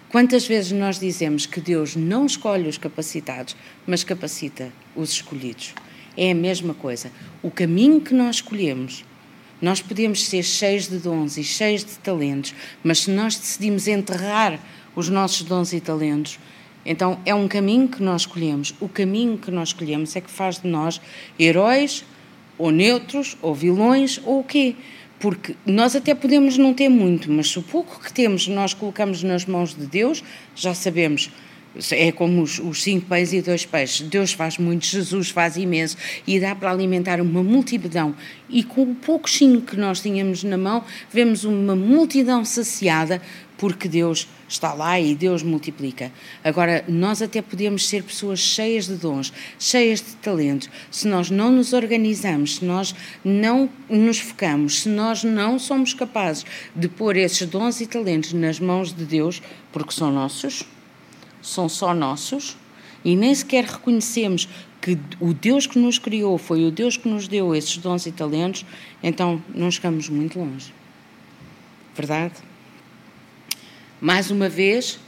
Quantas 0.09 0.47
vezes 0.47 0.73
nós 0.73 0.99
dizemos 0.99 1.45
que 1.45 1.61
Deus 1.61 1.95
não 1.95 2.25
escolhe 2.25 2.67
os 2.67 2.79
capacitados, 2.79 3.55
mas 3.87 4.03
capacita 4.03 4.73
os 4.97 5.11
escolhidos? 5.11 5.75
É 6.17 6.31
a 6.31 6.35
mesma 6.35 6.73
coisa. 6.73 7.13
O 7.43 7.51
caminho 7.51 8.01
que 8.01 8.15
nós 8.15 8.37
escolhemos, 8.37 9.05
nós 9.61 9.83
podemos 9.83 10.25
ser 10.25 10.43
cheios 10.43 10.89
de 10.89 10.97
dons 10.97 11.37
e 11.37 11.45
cheios 11.45 11.85
de 11.85 11.99
talentos, 11.99 12.55
mas 12.83 13.01
se 13.01 13.11
nós 13.11 13.37
decidimos 13.37 13.87
enterrar 13.87 14.59
os 14.95 15.11
nossos 15.11 15.43
dons 15.43 15.75
e 15.75 15.81
talentos, 15.81 16.39
então 16.83 17.21
é 17.27 17.35
um 17.35 17.47
caminho 17.47 17.89
que 17.89 18.03
nós 18.03 18.23
escolhemos. 18.23 18.75
O 18.81 18.89
caminho 18.89 19.37
que 19.37 19.51
nós 19.51 19.69
escolhemos 19.69 20.17
é 20.17 20.23
que 20.23 20.31
faz 20.31 20.61
de 20.61 20.67
nós 20.67 20.99
heróis 21.39 22.07
ou 22.57 22.71
neutros, 22.71 23.37
ou 23.43 23.55
vilões, 23.55 24.19
ou 24.25 24.41
o 24.41 24.45
quê? 24.45 24.77
Porque 25.19 25.55
nós 25.65 25.97
até 25.97 26.15
podemos 26.15 26.59
não 26.59 26.75
ter 26.75 26.89
muito, 26.89 27.31
mas 27.31 27.51
se 27.51 27.59
o 27.59 27.63
pouco 27.63 28.01
que 28.01 28.13
temos 28.13 28.47
nós 28.49 28.75
colocamos 28.75 29.23
nas 29.23 29.47
mãos 29.47 29.75
de 29.75 29.87
Deus, 29.87 30.23
já 30.55 30.75
sabemos 30.75 31.31
é 31.93 32.13
como 32.13 32.43
os, 32.43 32.59
os, 32.59 32.83
cinco 32.83 33.07
pães 33.07 33.33
e 33.33 33.43
dois 33.43 33.65
peixes. 33.65 34.07
Deus 34.09 34.33
faz 34.33 34.59
muito, 34.59 34.87
Jesus 34.87 35.31
faz 35.31 35.57
imenso 35.57 35.97
e 36.27 36.41
dá 36.41 36.55
para 36.55 36.71
alimentar 36.71 37.21
uma 37.21 37.43
multidão. 37.43 38.15
E 38.49 38.63
com 38.63 38.83
o 38.83 38.95
pouquinho 38.95 39.61
que 39.61 39.77
nós 39.77 40.01
tínhamos 40.01 40.43
na 40.45 40.57
mão, 40.57 40.85
vemos 41.13 41.45
uma 41.45 41.75
multidão 41.77 42.45
saciada 42.45 43.21
porque 43.59 43.89
Deus 43.89 44.29
está 44.49 44.75
lá 44.75 45.01
e 45.01 45.15
Deus 45.15 45.43
multiplica. 45.43 46.13
Agora, 46.45 46.85
nós 46.87 47.23
até 47.23 47.41
podemos 47.41 47.89
ser 47.89 48.03
pessoas 48.03 48.39
cheias 48.39 48.87
de 48.87 48.95
dons, 48.95 49.33
cheias 49.59 50.01
de 50.01 50.15
talentos, 50.17 50.69
se 50.91 51.09
nós 51.09 51.31
não 51.31 51.51
nos 51.51 51.73
organizamos, 51.73 52.57
se 52.57 52.65
nós 52.65 52.95
não 53.25 53.69
nos 53.89 54.19
focamos, 54.19 54.83
se 54.83 54.89
nós 54.89 55.25
não 55.25 55.59
somos 55.59 55.95
capazes 55.95 56.45
de 56.75 56.89
pôr 56.89 57.17
esses 57.17 57.47
dons 57.49 57.81
e 57.81 57.87
talentos 57.87 58.33
nas 58.33 58.61
mãos 58.61 58.93
de 58.93 59.05
Deus, 59.05 59.43
porque 59.73 59.93
são 59.93 60.13
nossos 60.13 60.65
são 61.47 61.69
só 61.69 61.95
nossos 61.95 62.57
e 63.05 63.15
nem 63.15 63.33
sequer 63.33 63.65
reconhecemos 63.65 64.49
que 64.83 64.99
o 65.21 65.33
Deus 65.33 65.67
que 65.67 65.79
nos 65.79 65.99
criou 65.99 66.37
foi 66.37 66.65
o 66.65 66.71
Deus 66.71 66.97
que 66.97 67.09
nos 67.09 67.29
deu 67.29 67.55
esses 67.55 67.77
dons 67.79 68.05
e 68.07 68.13
talentos, 68.13 68.65
então 69.03 69.43
não 69.55 69.71
chegamos 69.71 70.09
muito 70.09 70.39
longe. 70.39 70.75
Verdade? 71.95 72.35
Mais 74.01 74.31
uma 74.31 74.49
vez, 74.49 74.99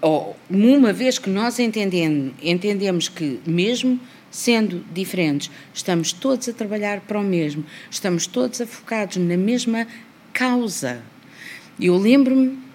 ou 0.00 0.36
uma 0.50 0.92
vez 0.92 1.18
que 1.18 1.30
nós 1.30 1.58
entendendo, 1.58 2.34
entendemos 2.42 3.08
que, 3.08 3.40
mesmo 3.46 4.00
sendo 4.30 4.84
diferentes, 4.92 5.50
estamos 5.72 6.12
todos 6.12 6.48
a 6.48 6.52
trabalhar 6.52 7.00
para 7.00 7.18
o 7.18 7.24
mesmo, 7.24 7.64
estamos 7.90 8.26
todos 8.26 8.60
afocados 8.60 9.16
na 9.16 9.36
mesma 9.36 9.86
causa. 10.32 11.02
Eu 11.80 11.96
lembro-me 11.96 12.65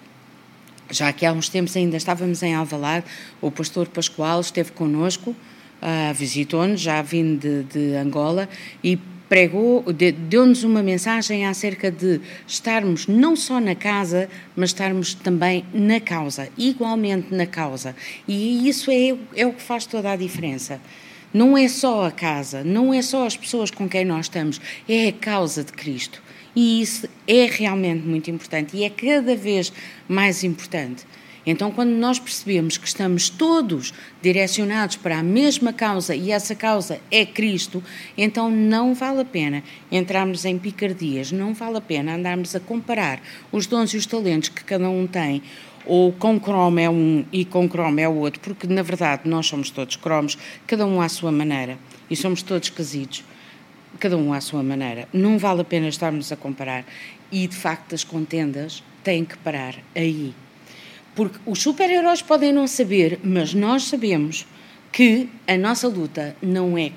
já 0.92 1.12
que 1.12 1.26
há 1.26 1.32
uns 1.32 1.48
tempos 1.48 1.76
ainda 1.76 1.96
estávamos 1.96 2.42
em 2.42 2.54
Alvalade, 2.54 3.06
o 3.40 3.50
pastor 3.50 3.88
Pascoal 3.88 4.40
esteve 4.40 4.70
connosco, 4.72 5.30
uh, 5.30 6.14
visitou-nos, 6.14 6.80
já 6.80 7.00
vindo 7.02 7.40
de, 7.40 7.64
de 7.64 7.96
Angola, 7.96 8.48
e 8.84 8.98
pregou, 9.28 9.82
deu-nos 10.28 10.62
uma 10.62 10.82
mensagem 10.82 11.46
acerca 11.46 11.90
de 11.90 12.20
estarmos 12.46 13.06
não 13.06 13.34
só 13.34 13.58
na 13.58 13.74
casa, 13.74 14.28
mas 14.54 14.68
estarmos 14.68 15.14
também 15.14 15.64
na 15.72 15.98
causa, 15.98 16.50
igualmente 16.58 17.34
na 17.34 17.46
causa. 17.46 17.96
E 18.28 18.68
isso 18.68 18.90
é, 18.90 19.16
é 19.34 19.46
o 19.46 19.54
que 19.54 19.62
faz 19.62 19.86
toda 19.86 20.12
a 20.12 20.16
diferença. 20.16 20.78
Não 21.32 21.56
é 21.56 21.66
só 21.66 22.04
a 22.04 22.10
casa, 22.10 22.62
não 22.62 22.92
é 22.92 23.00
só 23.00 23.26
as 23.26 23.34
pessoas 23.34 23.70
com 23.70 23.88
quem 23.88 24.04
nós 24.04 24.26
estamos, 24.26 24.60
é 24.86 25.08
a 25.08 25.12
causa 25.12 25.64
de 25.64 25.72
Cristo. 25.72 26.22
E 26.54 26.82
isso 26.82 27.08
é 27.26 27.46
realmente 27.46 28.06
muito 28.06 28.30
importante 28.30 28.76
e 28.76 28.84
é 28.84 28.90
cada 28.90 29.34
vez 29.34 29.72
mais 30.08 30.44
importante. 30.44 31.06
Então, 31.44 31.72
quando 31.72 31.90
nós 31.90 32.20
percebemos 32.20 32.76
que 32.76 32.86
estamos 32.86 33.28
todos 33.28 33.92
direcionados 34.20 34.96
para 34.96 35.18
a 35.18 35.22
mesma 35.22 35.72
causa 35.72 36.14
e 36.14 36.30
essa 36.30 36.54
causa 36.54 37.00
é 37.10 37.26
Cristo, 37.26 37.82
então 38.16 38.48
não 38.48 38.94
vale 38.94 39.22
a 39.22 39.24
pena 39.24 39.64
entrarmos 39.90 40.44
em 40.44 40.56
picardias, 40.56 41.32
não 41.32 41.52
vale 41.52 41.78
a 41.78 41.80
pena 41.80 42.14
andarmos 42.14 42.54
a 42.54 42.60
comparar 42.60 43.20
os 43.50 43.66
dons 43.66 43.92
e 43.92 43.96
os 43.96 44.06
talentos 44.06 44.50
que 44.50 44.62
cada 44.62 44.88
um 44.88 45.04
tem, 45.04 45.42
ou 45.84 46.12
com 46.12 46.38
cromo 46.38 46.78
é 46.78 46.88
um 46.88 47.24
e 47.32 47.44
com 47.44 47.68
cromo 47.68 47.98
é 47.98 48.08
o 48.08 48.14
outro, 48.14 48.40
porque 48.40 48.68
na 48.68 48.82
verdade 48.82 49.28
nós 49.28 49.46
somos 49.46 49.68
todos 49.68 49.96
cromos, 49.96 50.38
cada 50.64 50.86
um 50.86 51.00
à 51.00 51.08
sua 51.08 51.32
maneira, 51.32 51.76
e 52.08 52.14
somos 52.14 52.40
todos 52.42 52.70
casidos 52.70 53.24
cada 54.02 54.16
um 54.16 54.32
à 54.32 54.40
sua 54.40 54.64
maneira. 54.64 55.08
Não 55.12 55.38
vale 55.38 55.60
a 55.60 55.64
pena 55.64 55.86
estarmos 55.86 56.32
a 56.32 56.36
comparar. 56.36 56.84
E, 57.30 57.46
de 57.46 57.54
facto, 57.54 57.94
as 57.94 58.02
contendas 58.02 58.82
têm 59.04 59.24
que 59.24 59.38
parar 59.38 59.76
aí. 59.94 60.34
Porque 61.14 61.38
os 61.46 61.62
super-heróis 61.62 62.20
podem 62.20 62.52
não 62.52 62.66
saber, 62.66 63.20
mas 63.22 63.54
nós 63.54 63.84
sabemos 63.84 64.44
que 64.90 65.28
a 65.46 65.56
nossa 65.56 65.86
luta 65.86 66.36
não 66.42 66.76
é 66.76 66.90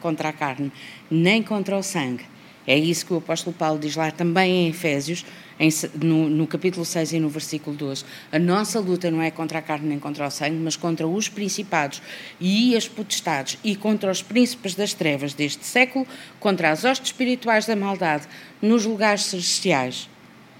contra 0.00 0.28
a 0.28 0.32
carne, 0.32 0.70
nem 1.10 1.42
contra 1.42 1.76
o 1.76 1.82
sangue. 1.82 2.24
É 2.64 2.78
isso 2.78 3.06
que 3.06 3.12
o 3.12 3.16
apóstolo 3.16 3.56
Paulo 3.58 3.80
diz 3.80 3.96
lá 3.96 4.12
também 4.12 4.66
em 4.66 4.68
Efésios, 4.68 5.26
em, 5.62 5.70
no, 6.02 6.28
no, 6.28 6.46
capítulo 6.46 6.84
6 6.84 7.12
e 7.12 7.20
no 7.20 7.28
versículo 7.28 7.76
12. 7.76 8.04
A 8.32 8.38
nossa 8.38 8.80
luta 8.80 9.10
não 9.12 9.22
é 9.22 9.30
contra 9.30 9.60
a 9.60 9.62
carne 9.62 9.88
nem 9.88 9.98
contra 9.98 10.26
o 10.26 10.30
sangue, 10.30 10.56
mas 10.56 10.74
contra 10.74 11.06
os 11.06 11.28
principados 11.28 12.02
e 12.40 12.76
as 12.76 12.88
potestades 12.88 13.58
e 13.62 13.76
contra 13.76 14.10
os 14.10 14.20
príncipes 14.20 14.74
das 14.74 14.92
trevas 14.92 15.34
deste 15.34 15.64
século, 15.64 16.04
contra 16.40 16.72
as 16.72 16.84
hostes 16.84 17.08
espirituais 17.12 17.64
da 17.64 17.76
maldade 17.76 18.26
nos 18.60 18.84
lugares 18.84 19.22
celestiais. 19.22 20.08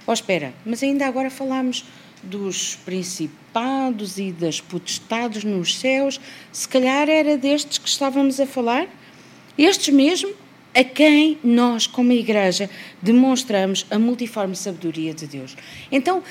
Oh, 0.07 0.13
espera, 0.13 0.53
mas 0.65 0.81
ainda 0.81 1.05
agora 1.05 1.29
falamos 1.29 1.85
dos 2.23 2.77
principados 2.85 4.17
e 4.17 4.31
das 4.31 4.61
potestades 4.61 5.43
nos 5.43 5.77
céus. 5.77 6.19
Se 6.51 6.67
calhar 6.67 7.09
era 7.09 7.37
destes 7.37 7.77
que 7.77 7.89
estávamos 7.89 8.39
a 8.39 8.45
falar? 8.45 8.87
Estes 9.57 9.93
mesmo 9.93 10.33
a 10.75 10.83
quem 10.83 11.37
nós, 11.43 11.85
como 11.87 12.11
igreja, 12.11 12.69
demonstramos 13.01 13.85
a 13.91 13.99
multiforme 13.99 14.55
sabedoria 14.55 15.13
de 15.13 15.27
Deus. 15.27 15.55
Então, 15.91 16.23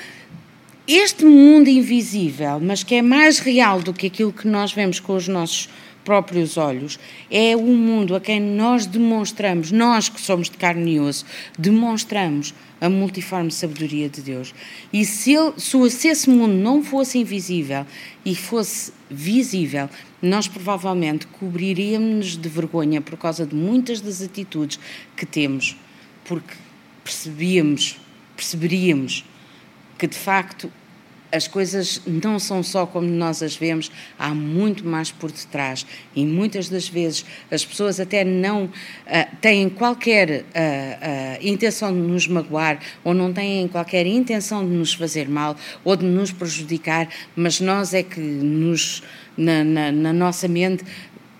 este 0.87 1.23
mundo 1.23 1.69
invisível, 1.69 2.59
mas 2.59 2.83
que 2.83 2.95
é 2.95 3.01
mais 3.01 3.39
real 3.39 3.81
do 3.81 3.93
que 3.93 4.07
aquilo 4.07 4.33
que 4.33 4.47
nós 4.47 4.73
vemos 4.73 4.99
com 4.99 5.15
os 5.15 5.27
nossos 5.27 5.69
próprios 6.03 6.57
olhos, 6.57 6.99
é 7.31 7.55
um 7.55 7.75
mundo 7.75 8.15
a 8.15 8.19
quem 8.19 8.41
nós 8.41 8.85
demonstramos, 8.85 9.71
nós 9.71 10.09
que 10.09 10.19
somos 10.19 10.49
de 10.49 10.57
carne 10.57 10.95
e 10.95 10.99
osso, 10.99 11.25
demonstramos 11.57 12.53
a 12.81 12.89
multiforme 12.89 13.49
sabedoria 13.49 14.09
de 14.09 14.21
Deus. 14.21 14.53
E 14.91 15.05
se, 15.05 15.33
ele, 15.33 15.53
se 15.57 16.09
esse 16.09 16.29
mundo 16.29 16.53
não 16.53 16.83
fosse 16.83 17.17
invisível 17.17 17.85
e 18.25 18.35
fosse 18.35 18.91
visível, 19.09 19.89
nós 20.23 20.47
provavelmente 20.47 21.27
cobriríamos-nos 21.27 22.37
de 22.37 22.47
vergonha 22.47 23.01
por 23.01 23.17
causa 23.17 23.45
de 23.45 23.53
muitas 23.53 23.99
das 23.99 24.21
atitudes 24.21 24.79
que 25.17 25.25
temos, 25.25 25.75
porque 26.23 26.55
percebíamos, 27.03 27.99
perceberíamos 28.37 29.25
que 29.97 30.07
de 30.07 30.17
facto 30.17 30.71
as 31.33 31.47
coisas 31.47 31.99
não 32.05 32.37
são 32.37 32.61
só 32.61 32.85
como 32.85 33.07
nós 33.07 33.41
as 33.41 33.55
vemos, 33.55 33.91
há 34.19 34.29
muito 34.35 34.85
mais 34.85 35.11
por 35.11 35.31
detrás. 35.31 35.83
E 36.15 36.23
muitas 36.23 36.69
das 36.69 36.87
vezes 36.87 37.25
as 37.49 37.65
pessoas 37.65 37.99
até 37.99 38.23
não 38.23 38.65
uh, 38.65 38.71
têm 39.41 39.67
qualquer 39.67 40.29
uh, 40.29 40.43
uh, 40.43 41.47
intenção 41.47 41.91
de 41.91 41.99
nos 41.99 42.27
magoar 42.27 42.79
ou 43.03 43.15
não 43.15 43.33
têm 43.33 43.67
qualquer 43.67 44.05
intenção 44.05 44.63
de 44.63 44.71
nos 44.71 44.93
fazer 44.93 45.27
mal 45.27 45.57
ou 45.83 45.95
de 45.95 46.05
nos 46.05 46.31
prejudicar, 46.31 47.09
mas 47.35 47.59
nós 47.59 47.95
é 47.95 48.03
que 48.03 48.19
nos, 48.19 49.01
na, 49.37 49.63
na, 49.63 49.91
na 49.91 50.13
nossa 50.13 50.47
mente 50.47 50.83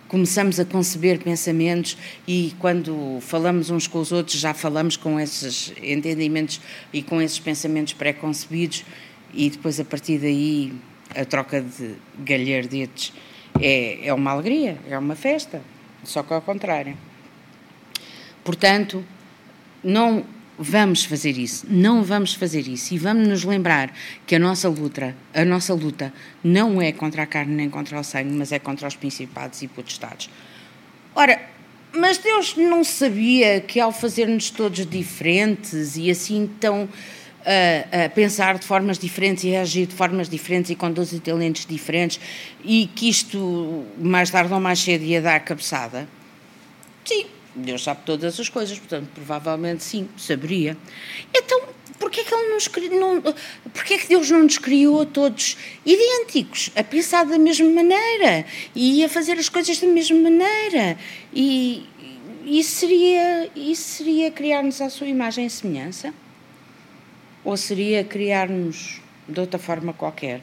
começamos 0.08 0.60
a 0.60 0.66
conceber 0.66 1.20
pensamentos 1.20 1.98
e 2.28 2.54
quando 2.60 3.18
falamos 3.22 3.72
uns 3.72 3.88
com 3.88 4.00
os 4.00 4.12
outros 4.12 4.40
já 4.40 4.54
falamos 4.54 4.96
com 4.96 5.20
esses 5.20 5.74
entendimentos 5.82 6.62
e 6.94 7.02
com 7.02 7.20
esses 7.22 7.40
pensamentos 7.40 7.94
pré-concebidos 7.94 8.86
e 9.34 9.50
depois 9.50 9.80
a 9.80 9.84
partir 9.86 10.20
daí 10.20 10.74
a 11.16 11.26
troca 11.26 11.62
de 11.62 11.96
galhardetes 12.20 13.12
é, 13.60 14.08
é 14.08 14.14
uma 14.14 14.32
alegria, 14.32 14.78
é 14.88 14.98
uma 14.98 15.16
festa, 15.16 15.62
só 16.04 16.24
que 16.24 16.34
ao 16.34 16.42
contrário. 16.42 16.98
Portanto, 18.44 19.04
não 19.84 20.26
vamos 20.64 21.04
fazer 21.04 21.38
isso, 21.38 21.66
não 21.70 22.04
vamos 22.04 22.34
fazer 22.34 22.68
isso 22.68 22.94
e 22.94 22.98
vamos 22.98 23.28
nos 23.28 23.44
lembrar 23.44 23.94
que 24.26 24.36
a 24.36 24.40
nossa 24.40 24.70
luta, 24.70 25.16
a 25.34 25.44
nossa 25.44 25.74
luta 25.74 26.14
não 26.44 26.82
é 26.82 26.92
contra 26.92 27.24
a 27.24 27.26
carne 27.26 27.54
nem 27.54 27.70
contra 27.70 28.00
o 28.00 28.04
sangue, 28.04 28.32
mas 28.32 28.52
é 28.52 28.60
contra 28.60 28.88
os 28.88 28.96
principados 28.96 29.62
e 29.62 29.68
potestades. 29.68 30.30
Ora, 31.14 31.40
mas 31.92 32.18
Deus 32.18 32.56
não 32.56 32.84
sabia 32.84 33.62
que 33.62 33.80
ao 33.80 33.92
fazer-nos 33.92 34.50
todos 34.50 34.86
diferentes 34.88 35.96
e 35.96 36.10
assim 36.10 36.50
tão 36.60 36.90
a, 37.46 38.06
a, 38.06 38.10
pensar 38.10 38.58
de 38.58 38.66
formas 38.66 38.98
diferentes 38.98 39.44
e 39.44 39.56
a 39.56 39.62
agir 39.62 39.86
de 39.86 39.94
formas 39.94 40.30
diferentes 40.30 40.72
e 40.72 40.76
com 40.76 40.92
12 40.92 41.20
talentos 41.20 41.66
diferentes 41.66 42.20
e 42.64 42.88
que 42.96 43.10
isto 43.10 43.86
mais 44.00 44.32
tarde 44.32 44.54
ou 44.54 44.60
mais 44.60 44.80
cedo 44.80 45.04
ia 45.04 45.22
dar 45.22 45.40
cabeçada? 45.42 46.08
Sim, 47.06 47.26
Deus 47.56 47.84
sabe 47.84 48.02
todas 48.06 48.40
as 48.40 48.50
coisas, 48.50 48.78
portanto, 48.80 49.10
provavelmente 49.14 49.84
sim, 49.84 50.10
saberia. 50.18 50.76
Então, 51.34 51.62
porquê 52.00 52.22
é 52.22 52.24
que 52.24 52.34
ele 52.34 52.54
nos 52.54 52.70
não, 52.92 53.22
porquê 53.72 53.94
é 53.94 53.98
que 53.98 54.08
Deus 54.08 54.30
não 54.30 54.44
nos 54.44 54.58
criou 54.58 55.06
todos 55.06 55.58
idênticos, 55.86 56.72
a 56.76 56.84
pensar 56.84 57.26
da 57.26 57.38
mesma 57.38 57.70
maneira 57.70 58.46
e 58.76 59.04
a 59.04 59.10
fazer 59.10 59.34
as 59.34 59.50
coisas 59.50 59.80
da 59.80 59.88
mesma 59.88 60.18
maneira? 60.18 60.98
E 61.32 61.86
isso 62.46 62.76
seria, 62.78 63.50
isso 63.56 63.98
seria 63.98 64.32
criar-nos 64.32 64.82
à 64.82 64.90
sua 64.90 65.08
imagem 65.08 65.46
e 65.46 65.50
semelhança? 65.50 66.14
Ou 67.44 67.56
seria 67.56 68.04
criar-nos 68.04 69.00
de 69.28 69.40
outra 69.40 69.60
forma 69.60 69.94
qualquer? 69.94 70.42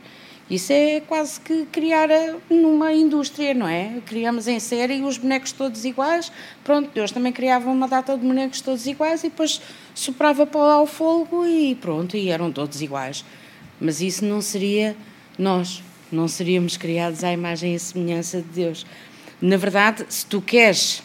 Isso 0.51 0.73
é 0.73 1.01
quase 1.01 1.41
que 1.41 1.65
criar 1.67 2.09
numa 2.51 2.93
indústria, 2.93 3.55
não 3.55 3.69
é? 3.69 4.01
Criamos 4.05 4.49
em 4.49 4.59
série 4.59 5.01
os 5.01 5.17
bonecos 5.17 5.53
todos 5.53 5.85
iguais. 5.85 6.33
Pronto, 6.65 6.91
Deus 6.93 7.13
também 7.13 7.33
criava 7.33 7.71
uma 7.71 7.87
data 7.87 8.19
de 8.19 8.27
bonecos 8.27 8.61
todos 8.61 8.85
iguais 8.85 9.23
e 9.23 9.29
depois 9.29 9.63
soprava 9.95 10.45
para 10.45 10.61
lá 10.61 10.83
o 10.83 10.87
fogo 10.87 11.47
e 11.47 11.77
pronto, 11.77 12.17
e 12.17 12.31
eram 12.31 12.51
todos 12.51 12.83
iguais. 12.83 13.25
Mas 13.81 14.01
isso 14.01 14.25
não 14.25 14.41
seria 14.41 14.97
nós, 15.39 15.85
não 16.11 16.27
seríamos 16.27 16.77
criados 16.77 17.23
à 17.23 17.33
imagem 17.33 17.77
e 17.77 17.79
semelhança 17.79 18.39
de 18.39 18.49
Deus. 18.49 18.85
Na 19.41 19.57
verdade, 19.57 20.05
se 20.09 20.27
tu 20.27 20.43
queres 20.43 21.01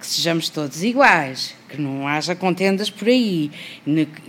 que 0.00 0.06
sejamos 0.06 0.48
todos 0.48 0.82
iguais, 0.82 1.54
que 1.74 1.82
não 1.82 2.06
haja 2.06 2.34
contendas 2.34 2.88
por 2.88 3.08
aí, 3.08 3.50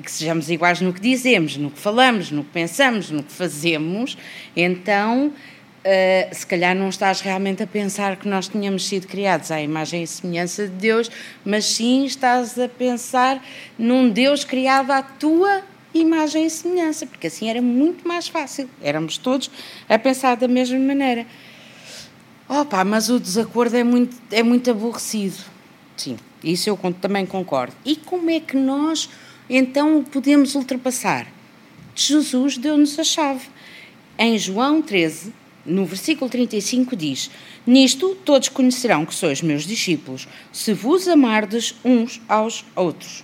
que 0.04 0.12
sejamos 0.12 0.50
iguais 0.50 0.82
no 0.82 0.92
que 0.92 1.00
dizemos, 1.00 1.58
no 1.58 1.70
que 1.70 1.80
falamos, 1.80 2.32
no 2.32 2.44
que 2.44 2.52
pensamos, 2.52 3.10
no 3.12 3.24
que 3.24 3.32
fazemos, 3.32 4.18
então 4.56 5.28
uh, 5.28 6.36
se 6.36 6.46
calhar 6.46 6.76
não 6.76 6.90
estás 6.90 7.22
realmente 7.22 7.62
a 7.62 7.68
pensar 7.68 8.16
que 8.18 8.28
nós 8.28 8.48
tínhamos 8.48 8.86
sido 8.86 9.08
criados 9.08 9.52
à 9.52 9.62
imagem 9.62 10.04
e 10.04 10.08
semelhança 10.08 10.68
de 10.68 10.74
Deus, 10.74 11.10
mas 11.46 11.66
sim 11.66 12.06
estás 12.06 12.60
a 12.60 12.68
pensar 12.68 13.44
num 13.78 14.10
Deus 14.10 14.44
criado 14.44 14.92
à 14.92 15.02
tua 15.02 15.62
imagem 15.94 16.46
e 16.46 16.50
semelhança, 16.50 17.06
porque 17.06 17.28
assim 17.28 17.50
era 17.50 17.62
muito 17.62 18.08
mais 18.08 18.28
fácil, 18.28 18.70
éramos 18.82 19.18
todos 19.18 19.50
a 19.88 19.98
pensar 19.98 20.36
da 20.36 20.48
mesma 20.48 20.80
maneira. 20.80 21.26
Opa, 22.48 22.84
mas 22.84 23.10
o 23.10 23.20
desacordo 23.20 23.76
é 23.76 23.84
muito, 23.84 24.16
é 24.30 24.44
muito 24.44 24.70
aborrecido 24.70 25.55
Sim, 25.98 26.18
isso 26.44 26.70
eu 26.70 26.78
também 27.00 27.26
concordo. 27.26 27.76
E 27.86 27.96
como 27.96 28.30
é 28.30 28.40
que 28.40 28.58
nós 28.58 29.10
então 29.50 30.00
o 30.00 30.04
podemos 30.04 30.56
ultrapassar? 30.56 31.28
Jesus 31.96 32.58
deu-nos 32.58 33.00
a 33.00 33.04
chave. 33.04 33.48
Em 34.18 34.38
João 34.38 34.82
13, 34.82 35.34
no 35.66 35.86
versículo 35.86 36.30
35, 36.30 36.96
diz: 36.96 37.32
Nisto 37.66 38.16
todos 38.26 38.50
conhecerão 38.50 39.06
que 39.06 39.16
sois 39.16 39.42
meus 39.42 39.66
discípulos, 39.66 40.28
se 40.52 40.74
vos 40.74 41.08
amardes 41.08 41.76
uns 41.84 42.22
aos 42.28 42.66
outros. 42.76 43.24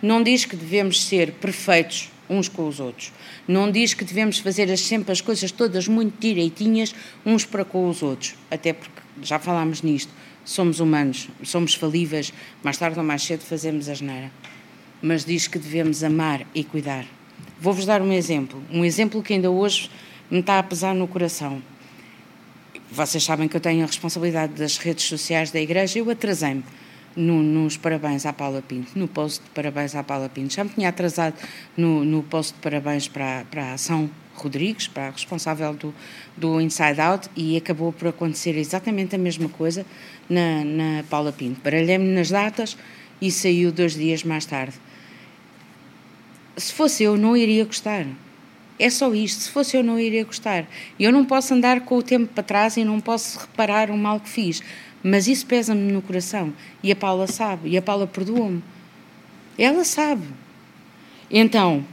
Não 0.00 0.22
diz 0.22 0.44
que 0.44 0.56
devemos 0.56 1.04
ser 1.04 1.32
perfeitos 1.32 2.10
uns 2.30 2.48
com 2.48 2.68
os 2.68 2.78
outros. 2.78 3.12
Não 3.46 3.70
diz 3.70 3.94
que 3.94 4.04
devemos 4.04 4.38
fazer 4.38 4.76
sempre 4.76 5.10
as 5.10 5.20
coisas 5.20 5.50
todas 5.50 5.88
muito 5.88 6.20
direitinhas 6.20 6.94
uns 7.24 7.44
para 7.44 7.64
com 7.64 7.88
os 7.88 8.02
outros. 8.02 8.34
Até 8.50 8.72
porque 8.72 9.00
já 9.22 9.38
falámos 9.38 9.82
nisto 9.82 10.12
somos 10.48 10.80
humanos, 10.80 11.28
somos 11.44 11.74
falíveis, 11.74 12.32
mais 12.62 12.78
tarde 12.78 12.98
ou 12.98 13.04
mais 13.04 13.22
cedo 13.22 13.42
fazemos 13.42 13.86
a 13.86 13.92
geneira. 13.92 14.32
Mas 15.02 15.22
diz 15.22 15.46
que 15.46 15.58
devemos 15.58 16.02
amar 16.02 16.46
e 16.54 16.64
cuidar. 16.64 17.04
Vou-vos 17.60 17.84
dar 17.84 18.00
um 18.00 18.10
exemplo, 18.10 18.62
um 18.72 18.82
exemplo 18.82 19.22
que 19.22 19.34
ainda 19.34 19.50
hoje 19.50 19.90
me 20.30 20.40
está 20.40 20.58
a 20.58 20.62
pesar 20.62 20.94
no 20.94 21.06
coração. 21.06 21.62
Vocês 22.90 23.22
sabem 23.22 23.46
que 23.46 23.56
eu 23.56 23.60
tenho 23.60 23.84
a 23.84 23.86
responsabilidade 23.86 24.54
das 24.54 24.78
redes 24.78 25.04
sociais 25.04 25.50
da 25.50 25.60
igreja, 25.60 25.98
eu 25.98 26.10
atrasei-me 26.10 26.64
no, 27.14 27.42
nos 27.42 27.76
parabéns 27.76 28.24
à 28.24 28.32
Paula 28.32 28.62
Pinto, 28.62 28.98
no 28.98 29.06
post 29.06 29.44
de 29.44 29.50
parabéns 29.50 29.94
à 29.94 30.02
Paula 30.02 30.30
Pinto. 30.30 30.54
Já 30.54 30.64
me 30.64 30.70
tinha 30.70 30.88
atrasado 30.88 31.34
no, 31.76 32.06
no 32.06 32.22
post 32.22 32.54
de 32.54 32.60
parabéns 32.60 33.06
para, 33.06 33.44
para 33.50 33.64
a 33.64 33.72
ação 33.74 34.08
Rodrigues, 34.34 34.86
para 34.86 35.08
a 35.08 35.10
responsável 35.10 35.74
do, 35.74 35.94
do 36.36 36.60
Inside 36.60 37.00
Out, 37.00 37.28
e 37.36 37.56
acabou 37.56 37.92
por 37.92 38.08
acontecer 38.08 38.56
exatamente 38.56 39.14
a 39.14 39.18
mesma 39.18 39.48
coisa 39.48 39.84
na, 40.28 40.64
na 40.64 41.04
Paula 41.08 41.32
Pinto. 41.32 41.60
Baralhei-me 41.62 42.06
nas 42.14 42.30
datas 42.30 42.76
e 43.20 43.30
saiu 43.30 43.72
dois 43.72 43.94
dias 43.94 44.22
mais 44.22 44.46
tarde. 44.46 44.74
Se 46.56 46.72
fosse 46.72 47.04
eu, 47.04 47.16
não 47.16 47.36
iria 47.36 47.64
gostar. 47.64 48.06
É 48.78 48.90
só 48.90 49.12
isto. 49.12 49.42
Se 49.42 49.50
fosse 49.50 49.76
eu, 49.76 49.82
não 49.82 49.98
iria 49.98 50.24
gostar. 50.24 50.66
Eu 50.98 51.10
não 51.10 51.24
posso 51.24 51.52
andar 51.54 51.80
com 51.80 51.96
o 51.96 52.02
tempo 52.02 52.32
para 52.32 52.42
trás 52.42 52.76
e 52.76 52.84
não 52.84 53.00
posso 53.00 53.38
reparar 53.38 53.90
o 53.90 53.96
mal 53.96 54.20
que 54.20 54.28
fiz. 54.28 54.62
Mas 55.02 55.26
isso 55.26 55.46
pesa-me 55.46 55.92
no 55.92 56.02
coração. 56.02 56.52
E 56.82 56.90
a 56.92 56.96
Paula 56.96 57.26
sabe. 57.26 57.70
E 57.70 57.78
a 57.78 57.82
Paula 57.82 58.06
perdoa-me. 58.06 58.62
Ela 59.56 59.84
sabe. 59.84 60.26
Então, 61.30 61.84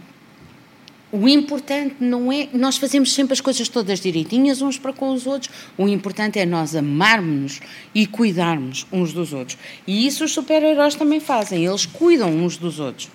o 1.16 1.30
importante 1.30 1.96
não 2.00 2.30
é. 2.32 2.50
Nós 2.52 2.76
fazemos 2.78 3.14
sempre 3.14 3.34
as 3.34 3.40
coisas 3.40 3.70
todas 3.70 4.02
direitinhas 4.02 4.62
uns 4.62 4.78
para 4.78 4.92
com 4.92 5.14
os 5.14 5.26
outros. 5.26 5.50
O 5.78 5.88
importante 5.88 6.38
é 6.38 6.46
nós 6.46 6.76
amarmos-nos 6.76 7.62
e 7.94 8.06
cuidarmos 8.06 8.86
uns 8.92 9.14
dos 9.14 9.32
outros. 9.32 9.58
E 9.88 10.06
isso 10.06 10.26
os 10.26 10.34
super-heróis 10.34 10.96
também 10.96 11.22
fazem. 11.22 11.66
Eles 11.66 11.86
cuidam 11.86 12.30
uns 12.30 12.58
dos 12.58 12.80
outros. 12.80 13.10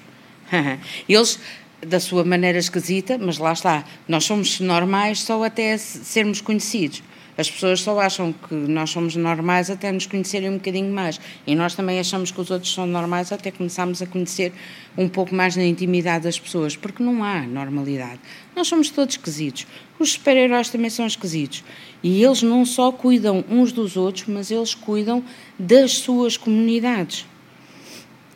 Eles, 1.07 1.39
da 1.87 2.01
sua 2.01 2.25
maneira 2.25 2.59
esquisita, 2.59 3.19
mas 3.19 3.37
lá 3.37 3.53
está. 3.53 3.85
Nós 4.09 4.25
somos 4.25 4.61
normais 4.61 5.21
só 5.21 5.45
até 5.45 5.77
sermos 5.77 6.41
conhecidos. 6.41 7.03
As 7.40 7.50
pessoas 7.50 7.81
só 7.81 7.98
acham 7.98 8.35
que 8.35 8.55
nós 8.55 8.90
somos 8.90 9.16
normais 9.16 9.70
até 9.70 9.90
nos 9.90 10.05
conhecerem 10.05 10.50
um 10.50 10.59
bocadinho 10.59 10.92
mais. 10.92 11.18
E 11.46 11.55
nós 11.55 11.74
também 11.74 11.98
achamos 11.98 12.31
que 12.31 12.38
os 12.38 12.50
outros 12.50 12.70
são 12.70 12.87
normais 12.87 13.33
até 13.33 13.50
começarmos 13.50 14.03
a 14.03 14.07
conhecer 14.07 14.53
um 14.94 15.09
pouco 15.09 15.35
mais 15.35 15.57
na 15.57 15.64
intimidade 15.64 16.24
das 16.24 16.38
pessoas, 16.38 16.76
porque 16.76 17.03
não 17.03 17.24
há 17.24 17.40
normalidade. 17.40 18.20
Nós 18.55 18.68
somos 18.68 18.90
todos 18.90 19.14
esquisitos. 19.14 19.66
Os 19.98 20.12
super-heróis 20.12 20.68
também 20.68 20.90
são 20.90 21.07
esquisitos. 21.07 21.64
E 22.03 22.22
eles 22.22 22.42
não 22.42 22.66
só 22.66 22.92
cuidam 22.92 23.42
uns 23.48 23.72
dos 23.72 23.96
outros, 23.96 24.26
mas 24.29 24.50
eles 24.50 24.74
cuidam 24.74 25.24
das 25.59 25.92
suas 25.92 26.37
comunidades. 26.37 27.24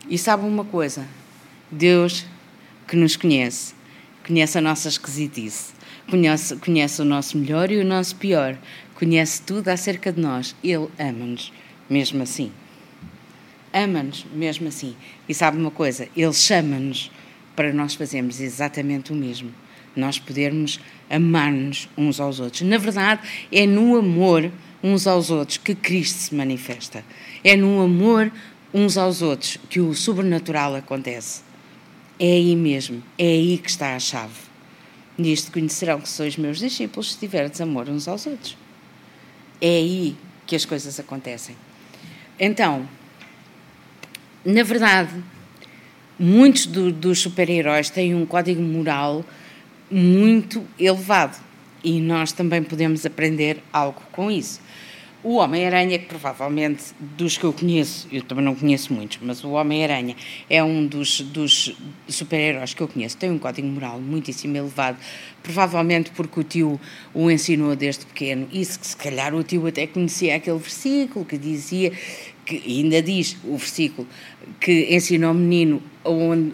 E 0.08 0.16
sabe 0.16 0.46
uma 0.46 0.64
coisa? 0.64 1.06
Deus 1.70 2.24
que 2.88 2.96
nos 2.96 3.16
conhece, 3.16 3.74
conhece 4.26 4.56
a 4.56 4.62
nossa 4.62 4.88
esquisitice, 4.88 5.74
conhece, 6.10 6.56
conhece 6.56 7.02
o 7.02 7.04
nosso 7.04 7.38
melhor 7.38 7.70
e 7.70 7.78
o 7.78 7.84
nosso 7.84 8.16
pior, 8.16 8.56
conhece 8.94 9.42
tudo 9.42 9.68
acerca 9.68 10.12
de 10.12 10.20
nós. 10.20 10.54
Ele 10.62 10.88
ama-nos 10.98 11.52
mesmo 11.88 12.22
assim. 12.22 12.52
Ama-nos 13.72 14.24
mesmo 14.32 14.68
assim. 14.68 14.96
E 15.28 15.34
sabe 15.34 15.58
uma 15.58 15.70
coisa? 15.70 16.08
Ele 16.16 16.32
chama-nos 16.32 17.10
para 17.56 17.72
nós 17.72 17.94
fazermos 17.94 18.40
exatamente 18.40 19.12
o 19.12 19.16
mesmo. 19.16 19.50
Nós 19.96 20.18
podermos 20.18 20.80
amar-nos 21.08 21.88
uns 21.96 22.18
aos 22.18 22.40
outros. 22.40 22.62
Na 22.62 22.78
verdade, 22.78 23.20
é 23.52 23.66
no 23.66 23.96
amor 23.96 24.50
uns 24.82 25.06
aos 25.06 25.30
outros 25.30 25.56
que 25.58 25.74
Cristo 25.74 26.18
se 26.18 26.34
manifesta. 26.34 27.04
É 27.42 27.56
no 27.56 27.80
amor 27.80 28.30
uns 28.72 28.98
aos 28.98 29.22
outros 29.22 29.56
que 29.70 29.80
o 29.80 29.94
sobrenatural 29.94 30.74
acontece. 30.74 31.42
É 32.18 32.26
aí 32.26 32.56
mesmo, 32.56 33.02
é 33.18 33.24
aí 33.24 33.58
que 33.58 33.70
está 33.70 33.94
a 33.94 33.98
chave. 33.98 34.53
Nisto 35.16 35.53
conhecerão 35.53 36.00
que 36.00 36.09
sois 36.09 36.37
meus 36.37 36.59
discípulos 36.59 37.12
se 37.12 37.18
tiverdes 37.18 37.61
amor 37.61 37.88
uns 37.88 38.09
aos 38.09 38.27
outros. 38.27 38.57
É 39.61 39.68
aí 39.68 40.16
que 40.46 40.57
as 40.57 40.64
coisas 40.64 40.98
acontecem. 40.98 41.57
Então, 42.38 42.88
na 44.44 44.62
verdade, 44.62 45.22
muitos 46.18 46.66
do, 46.66 46.92
dos 46.92 47.20
super-heróis 47.20 47.90
têm 47.90 48.14
um 48.14 48.27
código 48.27 48.61
moral 48.61 49.24
muito 49.90 50.66
elevado 50.79 51.37
e 51.83 52.00
nós 52.00 52.33
também 52.33 52.62
podemos 52.62 53.07
aprender 53.07 53.62
algo 53.72 54.03
com 54.11 54.31
isso. 54.31 54.61
O 55.24 55.37
Homem-Aranha, 55.37 55.98
que 55.98 56.04
provavelmente 56.04 56.84
dos 57.00 57.38
que 57.38 57.44
eu 57.44 57.52
conheço, 57.52 58.06
eu 58.12 58.22
também 58.22 58.44
não 58.44 58.54
conheço 58.54 58.92
muitos, 58.92 59.18
mas 59.22 59.42
o 59.42 59.52
Homem-Aranha 59.52 60.14
é 60.50 60.62
um 60.62 60.87
dos, 60.87 61.22
dos 61.22 61.74
super-heróis 62.06 62.74
que 62.74 62.82
eu 62.82 62.87
conheço, 62.87 63.16
tem 63.16 63.30
um 63.30 63.38
código 63.38 63.66
moral 63.66 63.98
muitíssimo 63.98 64.54
elevado, 64.54 64.98
provavelmente 65.42 66.10
porque 66.10 66.40
o 66.40 66.44
tio 66.44 66.80
o 67.14 67.30
ensinou 67.30 67.74
desde 67.74 68.04
pequeno, 68.04 68.46
isso 68.52 68.78
que 68.78 68.87
se 68.87 68.96
calhar 68.96 69.34
o 69.34 69.42
tio 69.42 69.66
até 69.66 69.87
conhecia 69.87 70.37
aquele 70.37 70.58
versículo 70.58 71.24
que 71.24 71.38
dizia, 71.38 71.90
que 72.44 72.62
ainda 72.66 73.00
diz 73.00 73.38
o 73.44 73.56
versículo, 73.56 74.06
que 74.60 74.94
ensinou 74.94 75.30
ao 75.30 75.34
menino 75.34 75.82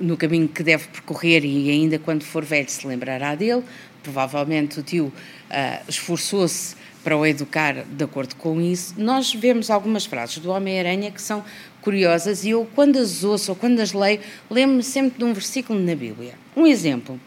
no 0.01 0.17
caminho 0.17 0.47
que 0.47 0.63
deve 0.63 0.87
percorrer 0.87 1.45
e 1.45 1.69
ainda 1.71 1.99
quando 1.99 2.23
for 2.23 2.45
velho 2.45 2.71
se 2.71 2.87
lembrará 2.87 3.35
dele, 3.35 3.65
provavelmente 4.01 4.79
o 4.79 4.83
tio 4.85 5.07
uh, 5.07 5.91
esforçou-se 5.91 6.77
para 7.03 7.17
o 7.17 7.25
educar 7.25 7.85
de 7.85 8.05
acordo 8.05 8.37
com 8.37 8.61
isso, 8.61 8.95
nós 8.99 9.33
vemos 9.33 9.71
algumas 9.71 10.05
frases 10.05 10.39
do 10.39 10.51
Homem-Aranha 10.51 11.11
que 11.11 11.21
são 11.21 11.45
curiosas 11.81 12.45
e 12.45 12.51
eu, 12.51 12.69
quando 12.75 12.99
as 12.99 13.25
ouço 13.25 13.53
ou 13.53 13.57
quando 13.57 13.81
as 13.81 13.93
leio, 13.93 14.21
lembro-me 14.51 14.83
sempre 14.83 15.19
de 15.19 15.25
um 15.25 15.33
versículo 15.33 15.79
na 15.79 15.95
Bíblia. 15.95 16.35
Um 16.57 16.67
exemplo: 16.67 17.19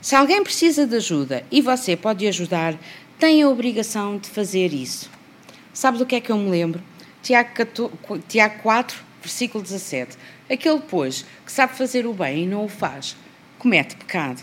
Se 0.00 0.14
alguém 0.14 0.42
precisa 0.42 0.86
de 0.86 0.96
ajuda 0.96 1.44
e 1.50 1.60
você 1.62 1.96
pode 1.96 2.26
ajudar, 2.26 2.78
tem 3.18 3.42
a 3.42 3.48
obrigação 3.48 4.18
de 4.18 4.28
fazer 4.28 4.72
isso. 4.72 5.10
Sabe 5.72 5.98
do 5.98 6.06
que 6.06 6.16
é 6.16 6.20
que 6.20 6.30
eu 6.30 6.36
me 6.36 6.50
lembro? 6.50 6.82
Tiago, 7.22 8.62
4, 8.62 8.98
versículo 9.22 9.64
17. 9.64 10.16
Aquele, 10.50 10.80
pois, 10.80 11.24
que 11.44 11.50
sabe 11.50 11.74
fazer 11.74 12.06
o 12.06 12.12
bem 12.12 12.44
e 12.44 12.46
não 12.46 12.66
o 12.66 12.68
faz, 12.68 13.16
comete 13.58 13.96
pecado. 13.96 14.42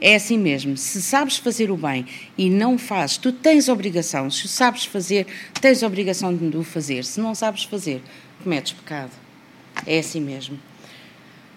É 0.00 0.14
assim 0.14 0.36
mesmo. 0.36 0.76
Se 0.76 1.00
sabes 1.00 1.38
fazer 1.38 1.70
o 1.70 1.76
bem 1.76 2.06
e 2.36 2.50
não 2.50 2.76
fazes, 2.76 3.16
tu 3.16 3.32
tens 3.32 3.68
obrigação. 3.68 4.30
Se 4.30 4.46
sabes 4.46 4.84
fazer, 4.84 5.26
tens 5.60 5.82
obrigação 5.82 6.34
de 6.34 6.56
o 6.56 6.62
fazer. 6.62 7.04
Se 7.04 7.20
não 7.20 7.34
sabes 7.34 7.64
fazer, 7.64 8.02
cometes 8.42 8.72
pecado. 8.72 9.12
É 9.86 9.98
assim 9.98 10.20
mesmo. 10.20 10.58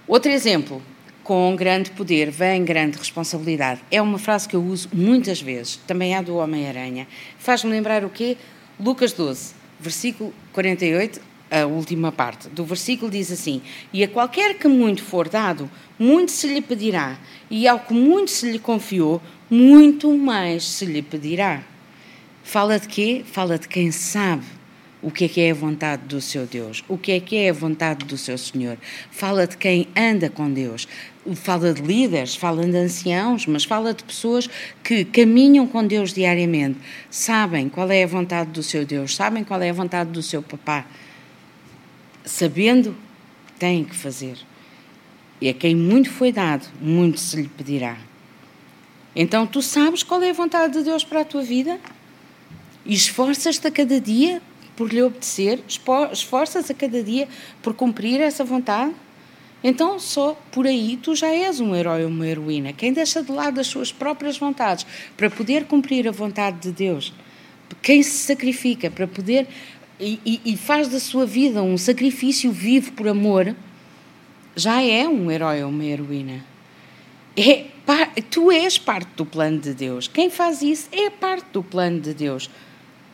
Outro 0.08 0.32
exemplo. 0.32 0.82
Com 1.24 1.56
grande 1.56 1.92
poder 1.92 2.32
vem 2.32 2.66
grande 2.66 2.98
responsabilidade. 2.98 3.82
É 3.92 4.02
uma 4.02 4.18
frase 4.18 4.50
que 4.50 4.56
eu 4.56 4.64
uso 4.64 4.90
muitas 4.92 5.40
vezes. 5.40 5.76
Também 5.86 6.16
é 6.16 6.24
do 6.24 6.38
Homem-Aranha. 6.38 7.08
Faz-me 7.38 7.70
lembrar 7.70 8.04
o 8.04 8.10
quê? 8.10 8.36
Lucas 8.80 9.14
12, 9.14 9.54
versículo 9.80 10.34
48 10.54 11.22
a 11.52 11.66
última 11.66 12.12
parte 12.12 12.48
do 12.50 12.64
versículo 12.64 13.12
diz 13.12 13.32
assim: 13.32 13.62
E 13.92 14.04
a 14.04 14.08
qualquer 14.08 14.58
que 14.58 14.68
muito 14.68 15.04
for 15.04 15.28
dado, 15.28 15.70
muito 15.98 16.32
se 16.32 16.48
lhe 16.48 16.62
pedirá, 16.62 17.18
e 17.50 17.68
ao 17.68 17.80
que 17.80 17.94
muito 17.94 18.32
se 18.32 18.50
lhe 18.50 18.60
confiou, 18.60 19.22
muito 19.50 20.16
mais 20.16 20.64
se 20.64 20.86
lhe 20.86 21.02
pedirá. 21.02 21.64
Fala 22.44 22.80
de 22.80 22.88
quê? 22.88 23.24
Fala 23.26 23.58
de 23.58 23.68
quem 23.68 23.92
sabe 23.92 24.46
o 25.02 25.10
que 25.10 25.26
é 25.26 25.28
que 25.30 25.42
é 25.42 25.52
a 25.52 25.54
vontade 25.54 26.04
do 26.04 26.20
seu 26.20 26.46
Deus, 26.46 26.84
o 26.88 26.98
que 26.98 27.14
é 27.14 27.20
que 27.20 27.38
é 27.38 27.50
a 27.50 27.54
vontade 27.54 28.06
do 28.06 28.18
seu 28.18 28.38
Senhor. 28.38 28.78
Fala 29.10 29.48
de 29.48 29.56
quem 29.56 29.88
anda 29.96 30.30
com 30.30 30.52
Deus. 30.52 30.88
Fala 31.36 31.74
de 31.74 31.82
líderes, 31.82 32.36
fala 32.36 32.66
de 32.66 32.76
anciãos, 32.76 33.46
mas 33.46 33.64
fala 33.64 33.94
de 33.94 34.04
pessoas 34.04 34.50
que 34.84 35.06
caminham 35.06 35.68
com 35.68 35.86
Deus 35.86 36.12
diariamente, 36.12 36.80
sabem 37.10 37.70
qual 37.70 37.90
é 37.92 38.04
a 38.04 38.08
vontade 38.08 38.50
do 38.50 38.64
seu 38.64 38.84
Deus, 38.84 39.16
sabem 39.16 39.44
qual 39.44 39.62
é 39.62 39.70
a 39.70 39.74
vontade 39.74 40.10
do 40.10 40.24
seu 40.24 40.42
papá 40.42 40.86
sabendo, 42.30 42.96
tem 43.58 43.84
que 43.84 43.96
fazer. 43.96 44.38
E 45.42 45.50
a 45.50 45.54
quem 45.54 45.76
muito 45.76 46.10
foi 46.10 46.32
dado, 46.32 46.68
muito 46.80 47.20
se 47.20 47.42
lhe 47.42 47.48
pedirá. 47.48 47.98
Então 49.16 49.48
tu 49.48 49.62
sabes 49.62 50.04
qual 50.04 50.22
é 50.22 50.30
a 50.30 50.34
vontade 50.34 50.74
de 50.74 50.84
Deus 50.84 51.04
para 51.04 51.22
a 51.22 51.26
tua 51.26 51.42
vida? 51.42 51.80
E 52.86 52.94
esforças-te 52.94 53.68
a 53.68 53.72
cada 53.72 54.00
dia 54.00 54.42
por 54.76 54.94
lhe 54.94 55.02
obedecer? 55.02 55.62
Esforças 56.12 56.70
a 56.70 56.74
cada 56.74 57.04
dia 57.04 57.28
por 57.62 57.74
cumprir 57.74 58.22
essa 58.22 58.44
vontade? 58.44 58.94
Então, 59.62 60.00
só 60.00 60.40
por 60.52 60.66
aí 60.66 60.98
tu 61.02 61.14
já 61.16 61.28
és 61.28 61.60
um 61.60 61.76
herói 61.76 62.04
ou 62.04 62.10
uma 62.10 62.26
heroína. 62.26 62.72
Quem 62.72 62.94
deixa 62.94 63.22
de 63.22 63.30
lado 63.30 63.60
as 63.60 63.68
suas 63.68 63.92
próprias 63.92 64.38
vontades 64.38 64.86
para 65.18 65.30
poder 65.30 65.66
cumprir 65.66 66.08
a 66.08 66.12
vontade 66.12 66.60
de 66.62 66.72
Deus, 66.72 67.14
quem 67.82 68.02
se 68.02 68.20
sacrifica 68.20 68.90
para 68.90 69.06
poder 69.06 69.48
e, 70.00 70.42
e, 70.46 70.58
faz 70.58 70.88
da 70.88 71.00
sua 71.00 71.26
vida 71.26 71.62
um 71.62 71.78
sacrifício 71.78 72.52
vivo 72.52 72.94
por 72.94 73.08
amor, 73.08 73.56
já 74.56 74.82
é 74.82 75.08
um 75.08 75.30
herói 75.30 75.64
ou 75.64 75.70
uma 75.70 75.84
heroína. 75.84 76.44
É, 77.36 77.66
tu 78.30 78.52
és 78.52 78.78
parte 78.78 79.10
do 79.16 79.26
plano 79.26 79.60
de 79.60 79.74
Deus. 79.74 80.08
Quem 80.08 80.30
faz 80.30 80.62
isso 80.62 80.88
é 80.92 81.10
parte 81.10 81.48
do 81.54 81.64
plano 81.64 82.00
de 82.00 82.14
Deus. 82.14 82.50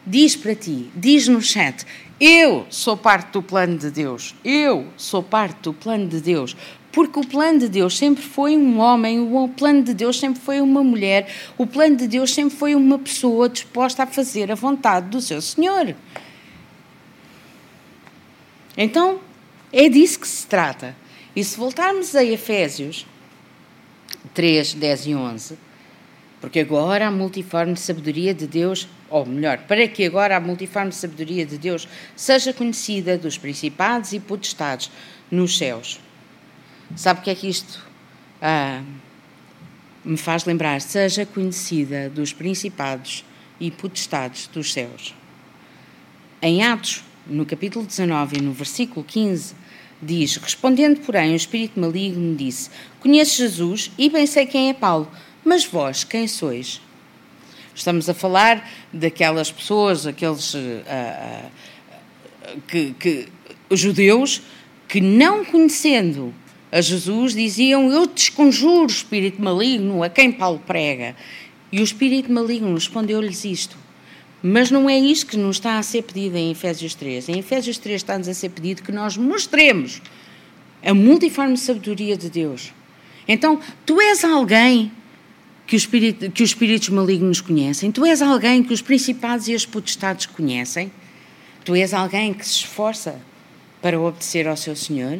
Diz 0.05 0.35
para 0.35 0.53
ti, 0.53 0.89
diz 0.95 1.27
no 1.27 1.41
chat, 1.41 1.85
eu 2.19 2.65
sou 2.69 2.95
parte 2.95 3.31
do 3.31 3.41
plano 3.41 3.77
de 3.77 3.89
Deus. 3.89 4.35
Eu 4.43 4.87
sou 4.95 5.23
parte 5.23 5.61
do 5.63 5.73
plano 5.73 6.07
de 6.07 6.21
Deus. 6.21 6.55
Porque 6.91 7.19
o 7.19 7.27
plano 7.27 7.59
de 7.59 7.67
Deus 7.67 7.97
sempre 7.97 8.23
foi 8.23 8.55
um 8.55 8.79
homem, 8.79 9.19
o 9.19 9.49
plano 9.49 9.83
de 9.83 9.93
Deus 9.93 10.17
sempre 10.17 10.39
foi 10.39 10.61
uma 10.61 10.81
mulher, 10.81 11.27
o 11.57 11.67
plano 11.67 11.97
de 11.97 12.07
Deus 12.07 12.33
sempre 12.33 12.55
foi 12.55 12.73
uma 12.73 12.97
pessoa 12.97 13.49
disposta 13.49 14.03
a 14.03 14.07
fazer 14.07 14.49
a 14.49 14.55
vontade 14.55 15.09
do 15.09 15.19
seu 15.19 15.41
Senhor. 15.41 15.93
Então, 18.77 19.19
é 19.71 19.87
disso 19.89 20.19
que 20.19 20.27
se 20.27 20.45
trata. 20.47 20.95
E 21.35 21.43
se 21.43 21.57
voltarmos 21.57 22.15
a 22.15 22.23
Efésios 22.23 23.05
3, 24.33 24.73
10 24.73 25.05
e 25.07 25.15
11, 25.15 25.57
porque 26.41 26.59
agora 26.59 27.07
a 27.07 27.11
multiforme 27.11 27.75
sabedoria 27.75 28.33
de 28.33 28.47
Deus, 28.47 28.87
ou 29.09 29.25
melhor, 29.25 29.59
para 29.59 29.87
que 29.87 30.05
agora 30.05 30.37
a 30.37 30.39
multiforme 30.39 30.91
sabedoria 30.91 31.45
de 31.45 31.57
Deus 31.57 31.87
seja 32.15 32.53
conhecida 32.53 33.17
dos 33.17 33.37
principados 33.37 34.13
e 34.13 34.19
potestades 34.19 34.91
nos 35.31 35.57
céus. 35.57 35.99
Sabe 36.95 37.19
o 37.19 37.23
que 37.23 37.31
é 37.31 37.35
que 37.35 37.47
isto 37.47 37.83
ah, 38.41 38.83
me 40.03 40.17
faz 40.17 40.45
lembrar? 40.45 40.79
Seja 40.81 41.25
conhecida 41.25 42.09
dos 42.09 42.31
principados 42.31 43.25
e 43.59 43.71
potestades 43.71 44.47
dos 44.47 44.71
céus. 44.71 45.15
Em 46.41 46.63
Atos 46.63 47.03
no 47.27 47.45
capítulo 47.45 47.85
19 47.85 48.37
e 48.37 48.41
no 48.41 48.51
versículo 48.51 49.03
15, 49.03 49.55
diz: 50.01 50.37
Respondendo, 50.37 50.99
porém, 51.01 51.33
o 51.33 51.35
espírito 51.35 51.79
maligno 51.79 52.35
disse: 52.35 52.69
Conheço 52.99 53.37
Jesus 53.37 53.91
e 53.97 54.09
bem 54.09 54.25
sei 54.25 54.45
quem 54.45 54.69
é 54.69 54.73
Paulo, 54.73 55.09
mas 55.43 55.65
vós 55.65 56.03
quem 56.03 56.27
sois? 56.27 56.81
Estamos 57.73 58.07
a 58.09 58.13
falar 58.13 58.69
daquelas 58.93 59.51
pessoas, 59.51 60.07
aqueles 60.07 60.53
uh, 60.53 60.57
uh, 60.57 61.51
que, 62.67 62.93
que, 62.93 63.27
judeus 63.71 64.41
que, 64.87 65.01
não 65.01 65.43
conhecendo 65.43 66.33
a 66.71 66.79
Jesus, 66.79 67.33
diziam: 67.33 67.91
Eu 67.91 68.07
desconjuro 68.07 68.83
o 68.83 68.87
espírito 68.87 69.41
maligno 69.41 70.03
a 70.03 70.09
quem 70.09 70.31
Paulo 70.31 70.61
prega. 70.65 71.15
E 71.71 71.81
o 71.81 71.83
espírito 71.83 72.31
maligno 72.31 72.73
respondeu-lhes 72.73 73.43
isto: 73.43 73.77
mas 74.47 74.69
não 74.69 74.87
é 74.87 74.95
isto 74.95 75.25
que 75.25 75.37
nos 75.37 75.55
está 75.55 75.79
a 75.79 75.81
ser 75.81 76.03
pedido 76.03 76.37
em 76.37 76.51
Efésios 76.51 76.93
3. 76.93 77.29
Em 77.29 77.39
Efésios 77.39 77.79
3 77.79 77.95
está-nos 77.95 78.27
a 78.27 78.33
ser 78.35 78.49
pedido 78.49 78.83
que 78.83 78.91
nós 78.91 79.17
mostremos 79.17 80.03
a 80.83 80.93
multiforme 80.93 81.57
sabedoria 81.57 82.15
de 82.15 82.29
Deus. 82.29 82.71
Então, 83.27 83.59
tu 83.87 83.99
és 83.99 84.23
alguém 84.23 84.91
que, 85.65 85.75
espírito, 85.75 86.29
que 86.29 86.43
os 86.43 86.51
espíritos 86.51 86.89
malignos 86.89 87.41
conhecem, 87.41 87.91
tu 87.91 88.05
és 88.05 88.21
alguém 88.21 88.61
que 88.61 88.71
os 88.71 88.83
principados 88.83 89.47
e 89.47 89.55
as 89.55 89.65
potestades 89.65 90.27
conhecem, 90.27 90.91
tu 91.63 91.73
és 91.73 91.91
alguém 91.91 92.31
que 92.31 92.45
se 92.45 92.57
esforça 92.57 93.19
para 93.81 93.99
obedecer 93.99 94.47
ao 94.47 94.55
seu 94.55 94.75
Senhor, 94.75 95.17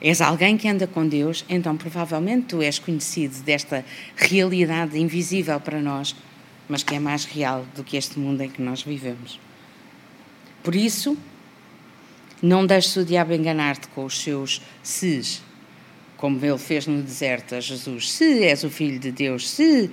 és 0.00 0.20
alguém 0.20 0.56
que 0.56 0.68
anda 0.68 0.86
com 0.86 1.04
Deus, 1.04 1.44
então 1.48 1.76
provavelmente 1.76 2.46
tu 2.50 2.62
és 2.62 2.78
conhecido 2.78 3.42
desta 3.42 3.84
realidade 4.14 4.96
invisível 4.96 5.58
para 5.58 5.82
nós 5.82 6.14
mas 6.70 6.84
que 6.84 6.94
é 6.94 7.00
mais 7.00 7.24
real 7.24 7.66
do 7.74 7.82
que 7.82 7.96
este 7.96 8.16
mundo 8.16 8.40
em 8.42 8.48
que 8.48 8.62
nós 8.62 8.80
vivemos. 8.80 9.40
Por 10.62 10.76
isso, 10.76 11.18
não 12.40 12.64
deixes 12.64 12.94
o 12.94 13.04
diabo 13.04 13.34
enganar-te 13.34 13.88
com 13.88 14.04
os 14.04 14.22
seus 14.22 14.62
ses, 14.80 15.42
como 16.16 16.42
ele 16.44 16.58
fez 16.58 16.86
no 16.86 17.02
deserto 17.02 17.56
a 17.56 17.60
Jesus. 17.60 18.12
Se 18.12 18.44
és 18.44 18.62
o 18.62 18.70
filho 18.70 19.00
de 19.00 19.10
Deus, 19.10 19.50
se. 19.50 19.90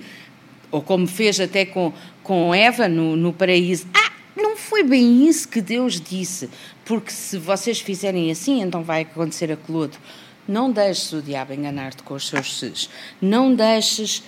Ou 0.70 0.80
como 0.80 1.08
fez 1.08 1.40
até 1.40 1.66
com, 1.66 1.92
com 2.22 2.54
Eva 2.54 2.86
no, 2.86 3.16
no 3.16 3.32
paraíso. 3.32 3.88
Ah, 3.92 4.12
não 4.36 4.56
foi 4.56 4.84
bem 4.84 5.26
isso 5.26 5.48
que 5.48 5.60
Deus 5.60 6.00
disse, 6.00 6.48
porque 6.84 7.10
se 7.10 7.38
vocês 7.38 7.80
fizerem 7.80 8.30
assim, 8.30 8.60
então 8.60 8.84
vai 8.84 9.02
acontecer 9.02 9.50
aquilo 9.50 9.78
outro. 9.78 10.00
Não 10.46 10.70
deixes 10.70 11.12
o 11.12 11.20
diabo 11.20 11.52
enganar-te 11.54 12.04
com 12.04 12.14
os 12.14 12.28
seus 12.28 12.56
ses. 12.56 12.88
Não 13.20 13.52
deixes 13.52 14.22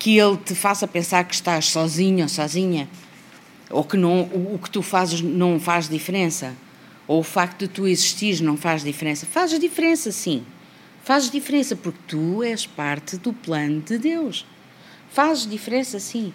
que 0.00 0.18
ele 0.18 0.38
te 0.38 0.54
faça 0.54 0.88
pensar 0.88 1.24
que 1.24 1.34
estás 1.34 1.66
sozinho 1.66 2.22
ou 2.22 2.28
sozinha, 2.28 2.88
ou 3.68 3.84
que 3.84 3.98
não, 3.98 4.22
o, 4.22 4.58
que 4.58 4.70
tu 4.70 4.80
fazes 4.80 5.20
não 5.20 5.60
faz 5.60 5.90
diferença, 5.90 6.54
ou 7.06 7.20
o 7.20 7.22
facto 7.22 7.60
de 7.60 7.68
tu 7.68 7.86
existires 7.86 8.40
não 8.40 8.56
faz 8.56 8.82
diferença. 8.82 9.26
Faz 9.26 9.56
diferença, 9.58 10.10
sim. 10.10 10.42
Faz 11.04 11.30
diferença 11.30 11.76
porque 11.76 11.98
tu 12.08 12.42
és 12.42 12.66
parte 12.66 13.18
do 13.18 13.32
plano 13.34 13.82
de 13.82 13.98
Deus. 13.98 14.46
Faz 15.10 15.46
diferença, 15.46 16.00
sim. 16.00 16.32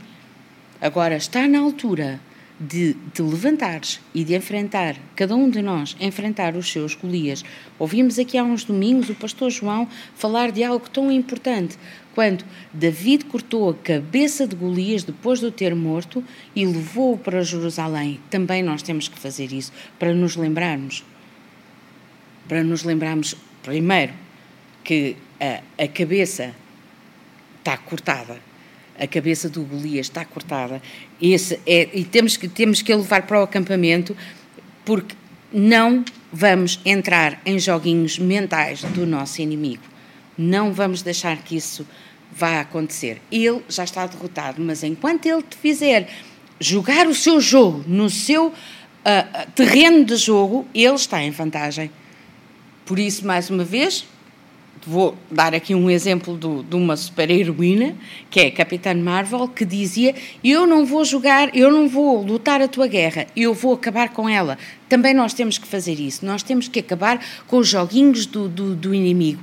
Agora, 0.80 1.16
está 1.18 1.48
na 1.48 1.60
altura 1.60 2.22
de 2.60 2.96
te 3.14 3.22
levantares 3.22 4.00
e 4.14 4.24
de 4.24 4.36
enfrentar, 4.36 4.96
cada 5.16 5.36
um 5.36 5.50
de 5.50 5.62
nós, 5.62 5.96
enfrentar 6.00 6.56
os 6.56 6.72
seus 6.72 6.96
Golias. 6.96 7.44
Ouvimos 7.78 8.18
aqui 8.18 8.38
há 8.38 8.44
uns 8.44 8.64
domingos 8.64 9.10
o 9.10 9.16
pastor 9.16 9.50
João 9.50 9.88
falar 10.16 10.52
de 10.52 10.64
algo 10.64 10.90
tão 10.90 11.12
importante, 11.12 11.78
quando 12.16 12.44
David 12.74 13.26
cortou 13.26 13.70
a 13.70 13.74
cabeça 13.76 14.48
de 14.48 14.56
Golias 14.56 15.04
depois 15.04 15.40
de 15.40 15.46
o 15.46 15.52
ter 15.52 15.76
morto 15.76 16.24
e 16.56 16.66
levou-o 16.66 17.18
para 17.18 17.44
Jerusalém. 17.44 18.20
Também 18.30 18.64
nós 18.64 18.82
temos 18.82 19.08
que 19.08 19.20
fazer 19.20 19.52
isso 19.52 19.72
para 20.00 20.14
nos 20.14 20.36
lembrarmos. 20.36 21.04
Para 22.48 22.64
nos 22.64 22.84
lembrarmos, 22.84 23.36
primeiro, 23.62 24.14
que 24.84 25.18
a, 25.40 25.84
a 25.84 25.88
cabeça 25.88 26.56
está 27.60 27.78
cortada 27.78 28.40
a 28.98 29.08
cabeça 29.08 29.50
do 29.50 29.62
Golias 29.64 30.08
está 30.08 30.24
cortada. 30.24 30.82
Esse 31.22 31.60
é, 31.66 31.90
e 31.94 32.04
temos 32.04 32.38
que, 32.38 32.48
temos 32.48 32.82
que 32.82 32.94
levar 32.94 33.24
para 33.24 33.40
o 33.40 33.44
acampamento, 33.44 34.16
porque 34.84 35.16
não 35.52 36.04
vamos 36.32 36.80
entrar 36.86 37.42
em 37.46 37.60
joguinhos 37.60 38.18
mentais 38.20 38.84
do 38.84 39.06
nosso 39.06 39.42
inimigo. 39.42 39.84
Não 40.38 40.74
vamos 40.74 41.02
deixar 41.02 41.38
que 41.38 41.56
isso 41.56 41.86
vá 42.32 42.62
acontecer. 42.62 43.22
Ele 43.32 43.62
já 43.70 43.84
está 43.84 44.06
derrotado, 44.06 44.62
mas 44.62 44.84
enquanto 44.84 45.26
ele 45.26 45.42
te 45.42 45.56
fizer 45.56 46.10
jogar 46.60 47.08
o 47.08 47.16
seu 47.16 47.40
jogo 47.40 47.84
no 47.88 48.10
seu 48.10 48.48
uh, 48.48 49.52
terreno 49.54 50.04
de 50.06 50.16
jogo, 50.16 50.66
ele 50.74 50.96
está 50.96 51.22
em 51.22 51.32
vantagem. 51.32 51.90
Por 52.86 53.00
isso, 53.00 53.26
mais 53.26 53.50
uma 53.50 53.64
vez, 53.64 54.06
vou 54.86 55.18
dar 55.32 55.56
aqui 55.56 55.74
um 55.74 55.90
exemplo 55.90 56.38
do, 56.38 56.64
de 56.64 56.76
uma 56.76 56.96
super-heroína, 56.96 57.96
que 58.30 58.40
é 58.40 58.48
a 58.48 58.52
Capitã 58.52 58.94
Marvel, 58.94 59.48
que 59.48 59.66
dizia: 59.66 60.14
Eu 60.44 60.68
não 60.68 60.86
vou 60.86 61.04
jogar, 61.04 61.56
eu 61.56 61.72
não 61.72 61.88
vou 61.88 62.22
lutar 62.22 62.62
a 62.62 62.68
tua 62.68 62.88
guerra, 62.88 63.26
eu 63.36 63.54
vou 63.54 63.74
acabar 63.74 64.10
com 64.10 64.30
ela. 64.30 64.58
Também 64.88 65.14
nós 65.14 65.34
temos 65.34 65.58
que 65.58 65.68
fazer 65.68 66.00
isso, 66.00 66.26
nós 66.26 66.44
temos 66.44 66.68
que 66.68 66.80
acabar 66.80 67.20
com 67.48 67.58
os 67.58 67.68
joguinhos 67.68 68.26
do, 68.26 68.48
do, 68.48 68.76
do 68.76 68.94
inimigo. 68.94 69.42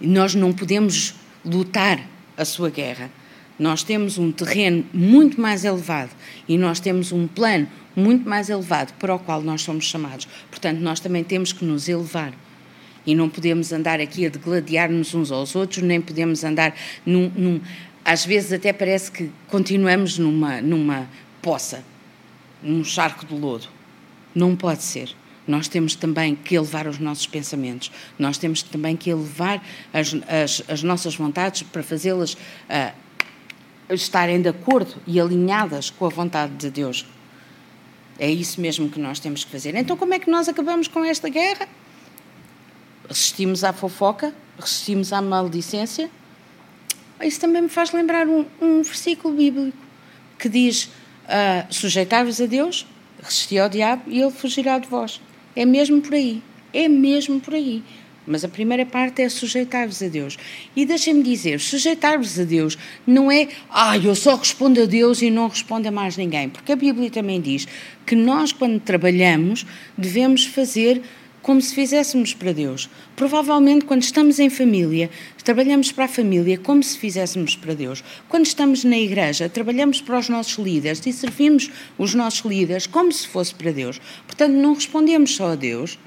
Nós 0.00 0.34
não 0.34 0.52
podemos 0.52 1.14
lutar 1.44 2.00
a 2.42 2.44
sua 2.44 2.70
guerra. 2.70 3.10
Nós 3.58 3.82
temos 3.82 4.18
um 4.18 4.32
terreno 4.32 4.84
muito 4.92 5.40
mais 5.40 5.64
elevado 5.64 6.10
e 6.48 6.58
nós 6.58 6.80
temos 6.80 7.12
um 7.12 7.26
plano 7.26 7.68
muito 7.94 8.28
mais 8.28 8.48
elevado 8.48 8.92
para 8.94 9.14
o 9.14 9.18
qual 9.18 9.42
nós 9.42 9.62
somos 9.62 9.84
chamados. 9.84 10.26
Portanto, 10.50 10.80
nós 10.80 11.00
também 11.00 11.22
temos 11.22 11.52
que 11.52 11.64
nos 11.64 11.88
elevar 11.88 12.32
e 13.06 13.14
não 13.14 13.28
podemos 13.28 13.72
andar 13.72 14.00
aqui 14.00 14.26
a 14.26 14.28
degladiar-nos 14.28 15.14
uns 15.14 15.30
aos 15.30 15.54
outros, 15.54 15.82
nem 15.82 16.00
podemos 16.00 16.44
andar 16.44 16.74
num, 17.04 17.30
num, 17.34 17.60
Às 18.04 18.24
vezes 18.24 18.52
até 18.52 18.72
parece 18.72 19.10
que 19.10 19.30
continuamos 19.48 20.18
numa, 20.18 20.60
numa 20.60 21.08
poça, 21.40 21.84
num 22.62 22.84
charco 22.84 23.26
de 23.26 23.34
lodo. 23.34 23.66
Não 24.34 24.56
pode 24.56 24.82
ser. 24.82 25.14
Nós 25.46 25.68
temos 25.68 25.94
também 25.94 26.34
que 26.34 26.54
elevar 26.54 26.86
os 26.86 26.98
nossos 26.98 27.26
pensamentos, 27.26 27.90
nós 28.18 28.38
temos 28.38 28.62
também 28.62 28.96
que 28.96 29.10
elevar 29.10 29.62
as, 29.92 30.14
as, 30.28 30.62
as 30.68 30.82
nossas 30.82 31.16
vontades 31.16 31.62
para 31.62 31.82
fazê-las 31.82 32.34
uh, 32.34 32.94
estarem 33.90 34.40
de 34.40 34.48
acordo 34.48 34.94
e 35.06 35.20
alinhadas 35.20 35.90
com 35.90 36.06
a 36.06 36.08
vontade 36.08 36.54
de 36.54 36.70
Deus. 36.70 37.06
É 38.18 38.30
isso 38.30 38.60
mesmo 38.60 38.88
que 38.88 39.00
nós 39.00 39.18
temos 39.18 39.42
que 39.44 39.50
fazer. 39.50 39.74
Então, 39.74 39.96
como 39.96 40.14
é 40.14 40.18
que 40.18 40.30
nós 40.30 40.48
acabamos 40.48 40.86
com 40.86 41.04
esta 41.04 41.28
guerra? 41.28 41.66
resistimos 43.12 43.62
à 43.62 43.72
fofoca, 43.72 44.34
resistimos 44.58 45.12
à 45.12 45.20
maldicência. 45.20 46.10
Isso 47.20 47.38
também 47.38 47.62
me 47.62 47.68
faz 47.68 47.92
lembrar 47.92 48.26
um, 48.26 48.46
um 48.60 48.82
versículo 48.82 49.36
bíblico 49.36 49.76
que 50.38 50.48
diz: 50.48 50.84
uh, 50.84 51.72
Sujeitai-vos 51.72 52.40
a 52.40 52.46
Deus, 52.46 52.86
resisti 53.22 53.58
ao 53.58 53.68
diabo 53.68 54.04
e 54.06 54.20
ele 54.20 54.30
fugirá 54.30 54.78
de 54.78 54.88
vós. 54.88 55.20
É 55.54 55.64
mesmo 55.64 56.00
por 56.00 56.14
aí. 56.14 56.42
É 56.72 56.88
mesmo 56.88 57.40
por 57.40 57.54
aí. 57.54 57.82
Mas 58.26 58.44
a 58.44 58.48
primeira 58.48 58.86
parte 58.86 59.20
é 59.20 59.28
sujeitar-vos 59.28 60.00
a 60.02 60.08
Deus. 60.08 60.38
E 60.76 60.86
deixem-me 60.86 61.22
dizer: 61.22 61.58
sujeitar-vos 61.58 62.38
a 62.38 62.44
Deus 62.44 62.78
não 63.06 63.30
é, 63.30 63.48
ah, 63.68 63.98
eu 63.98 64.14
só 64.14 64.36
respondo 64.36 64.80
a 64.82 64.86
Deus 64.86 65.22
e 65.22 65.30
não 65.30 65.48
respondo 65.48 65.88
a 65.88 65.90
mais 65.90 66.16
ninguém. 66.16 66.48
Porque 66.48 66.72
a 66.72 66.76
Bíblia 66.76 67.10
também 67.10 67.40
diz 67.40 67.66
que 68.06 68.14
nós, 68.14 68.52
quando 68.52 68.78
trabalhamos, 68.80 69.66
devemos 69.98 70.44
fazer 70.44 71.02
como 71.42 71.60
se 71.60 71.74
fizéssemos 71.74 72.32
para 72.32 72.52
Deus. 72.52 72.88
Provavelmente, 73.16 73.84
quando 73.84 74.02
estamos 74.02 74.38
em 74.38 74.48
família, 74.48 75.10
trabalhamos 75.42 75.90
para 75.90 76.04
a 76.04 76.08
família 76.08 76.56
como 76.56 76.82
se 76.82 76.96
fizéssemos 76.96 77.56
para 77.56 77.74
Deus. 77.74 78.02
Quando 78.28 78.46
estamos 78.46 78.84
na 78.84 78.96
igreja, 78.96 79.48
trabalhamos 79.48 80.00
para 80.00 80.18
os 80.18 80.28
nossos 80.28 80.64
líderes 80.64 81.04
e 81.04 81.12
servimos 81.12 81.70
os 81.98 82.14
nossos 82.14 82.44
líderes 82.44 82.86
como 82.86 83.12
se 83.12 83.26
fosse 83.26 83.54
para 83.54 83.72
Deus. 83.72 84.00
Portanto, 84.26 84.52
não 84.52 84.74
respondemos 84.74 85.34
só 85.34 85.52
a 85.52 85.56
Deus, 85.56 85.98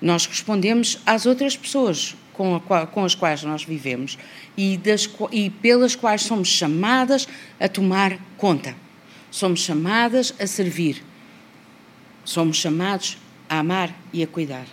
nós 0.00 0.26
respondemos 0.26 1.00
às 1.06 1.24
outras 1.24 1.56
pessoas 1.56 2.14
com, 2.34 2.60
qual, 2.60 2.86
com 2.86 3.04
as 3.04 3.14
quais 3.14 3.42
nós 3.42 3.64
vivemos 3.64 4.18
e, 4.56 4.76
das, 4.76 5.08
e 5.32 5.48
pelas 5.48 5.96
quais 5.96 6.22
somos 6.22 6.48
chamadas 6.48 7.26
a 7.58 7.66
tomar 7.66 8.18
conta. 8.36 8.76
Somos 9.30 9.60
chamadas 9.60 10.34
a 10.38 10.46
servir. 10.46 11.02
Somos 12.24 12.58
chamados 12.58 13.16
a 13.48 13.58
amar 13.58 13.94
e 14.12 14.22
a 14.22 14.26
cuidar. 14.26 14.66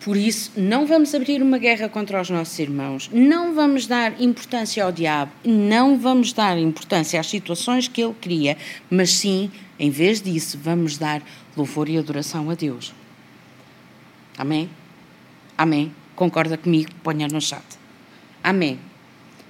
Por 0.00 0.16
isso, 0.16 0.52
não 0.56 0.86
vamos 0.86 1.14
abrir 1.14 1.42
uma 1.42 1.58
guerra 1.58 1.86
contra 1.86 2.20
os 2.20 2.30
nossos 2.30 2.58
irmãos, 2.58 3.10
não 3.12 3.54
vamos 3.54 3.86
dar 3.86 4.18
importância 4.20 4.82
ao 4.82 4.90
diabo, 4.90 5.30
não 5.44 5.98
vamos 5.98 6.32
dar 6.32 6.56
importância 6.56 7.20
às 7.20 7.26
situações 7.26 7.86
que 7.86 8.02
ele 8.02 8.14
cria, 8.18 8.56
mas 8.90 9.10
sim, 9.10 9.50
em 9.78 9.90
vez 9.90 10.22
disso, 10.22 10.58
vamos 10.62 10.96
dar 10.96 11.22
louvor 11.54 11.86
e 11.88 11.98
adoração 11.98 12.48
a 12.48 12.54
Deus. 12.54 12.94
Amém? 14.38 14.70
Amém? 15.56 15.94
Concorda 16.16 16.56
comigo? 16.56 16.90
Ponha 17.02 17.28
no 17.28 17.40
chat. 17.40 17.62
Amém. 18.42 18.80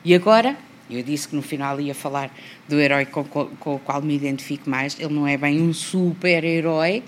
E 0.04 0.12
agora, 0.12 0.56
eu 0.90 1.02
disse 1.02 1.28
que 1.28 1.36
no 1.36 1.42
final 1.42 1.80
ia 1.80 1.94
falar 1.94 2.34
do 2.68 2.80
herói 2.80 3.06
com, 3.06 3.24
com, 3.24 3.46
com 3.46 3.74
o 3.76 3.78
qual 3.78 4.02
me 4.02 4.14
identifico 4.14 4.68
mais. 4.68 4.98
Ele 4.98 5.14
não 5.14 5.26
é 5.26 5.36
bem 5.36 5.60
um 5.60 5.72
super-herói, 5.72 7.02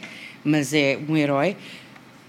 mas 0.45 0.73
é 0.73 0.99
um 1.09 1.17
herói. 1.17 1.57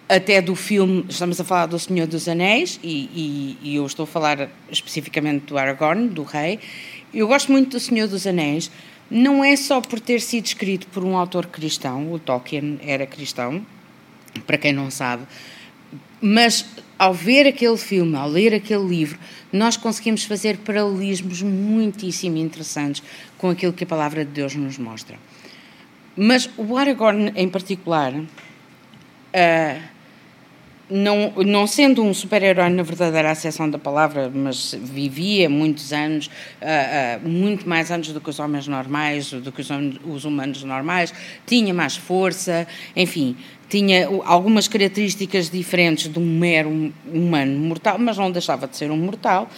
Até 0.07 0.41
do 0.41 0.55
filme, 0.55 1.05
estamos 1.09 1.39
a 1.39 1.43
falar 1.43 1.65
do 1.65 1.79
Senhor 1.79 2.05
dos 2.07 2.27
Anéis, 2.27 2.79
e, 2.83 3.57
e, 3.63 3.69
e 3.71 3.75
eu 3.75 3.85
estou 3.85 4.03
a 4.03 4.07
falar 4.07 4.49
especificamente 4.69 5.45
do 5.45 5.57
Aragorn, 5.57 6.09
do 6.09 6.23
rei. 6.23 6.59
Eu 7.13 7.27
gosto 7.27 7.51
muito 7.51 7.71
do 7.71 7.79
Senhor 7.79 8.07
dos 8.07 8.27
Anéis, 8.27 8.69
não 9.09 9.43
é 9.43 9.55
só 9.55 9.79
por 9.79 9.99
ter 9.99 10.19
sido 10.19 10.45
escrito 10.45 10.87
por 10.87 11.03
um 11.03 11.15
autor 11.17 11.47
cristão, 11.47 12.11
o 12.11 12.19
Tolkien 12.19 12.79
era 12.83 13.05
cristão, 13.05 13.65
para 14.47 14.57
quem 14.57 14.73
não 14.73 14.89
sabe, 14.89 15.23
mas 16.19 16.65
ao 16.97 17.13
ver 17.13 17.47
aquele 17.47 17.77
filme, 17.77 18.15
ao 18.15 18.29
ler 18.29 18.53
aquele 18.53 18.85
livro, 18.85 19.19
nós 19.51 19.77
conseguimos 19.77 20.23
fazer 20.23 20.57
paralelismos 20.57 21.41
muitíssimo 21.41 22.37
interessantes 22.37 23.03
com 23.37 23.49
aquilo 23.49 23.73
que 23.73 23.83
a 23.83 23.87
palavra 23.87 24.23
de 24.23 24.31
Deus 24.31 24.55
nos 24.55 24.77
mostra. 24.77 25.17
Mas 26.15 26.49
o 26.57 26.77
Aragorn, 26.77 27.31
em 27.35 27.49
particular, 27.49 28.13
uh, 28.13 29.92
não, 30.93 31.33
não 31.43 31.65
sendo 31.65 32.03
um 32.03 32.13
super-herói 32.13 32.69
na 32.69 32.83
verdadeira 32.83 33.31
acessão 33.31 33.67
da 33.67 33.79
palavra, 33.79 34.31
mas 34.33 34.75
vivia 34.79 35.49
muitos 35.49 35.91
anos, 35.91 36.27
uh, 36.27 37.25
uh, 37.25 37.27
muito 37.27 37.67
mais 37.67 37.89
anos 37.89 38.09
do 38.09 38.21
que 38.21 38.29
os 38.29 38.37
homens 38.37 38.67
normais, 38.67 39.31
do 39.31 39.51
que 39.51 39.61
os, 39.61 39.69
os 40.05 40.23
humanos 40.23 40.63
normais, 40.63 41.11
tinha 41.47 41.73
mais 41.73 41.97
força, 41.97 42.67
enfim, 42.95 43.35
tinha 43.67 44.07
algumas 44.25 44.67
características 44.67 45.49
diferentes 45.49 46.07
de 46.07 46.19
um 46.19 46.37
mero 46.37 46.93
humano 47.11 47.59
mortal, 47.59 47.97
mas 47.97 48.15
não 48.17 48.31
deixava 48.31 48.67
de 48.67 48.77
ser 48.77 48.91
um 48.91 48.97
mortal. 48.97 49.49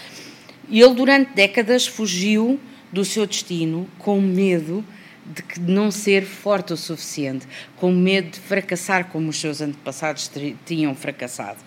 E 0.69 0.81
ele, 0.81 0.95
durante 0.95 1.33
décadas, 1.33 1.85
fugiu 1.85 2.57
do 2.93 3.03
seu 3.03 3.27
destino 3.27 3.87
com 3.99 4.21
medo 4.21 4.85
de 5.25 5.61
não 5.61 5.89
ser 5.89 6.23
forte 6.25 6.73
o 6.73 6.77
suficiente, 6.77 7.47
com 7.77 7.91
medo 7.91 8.31
de 8.31 8.39
fracassar 8.39 9.05
como 9.05 9.29
os 9.29 9.39
seus 9.39 9.61
antepassados 9.61 10.29
tinham 10.65 10.93
fracassado. 10.95 11.59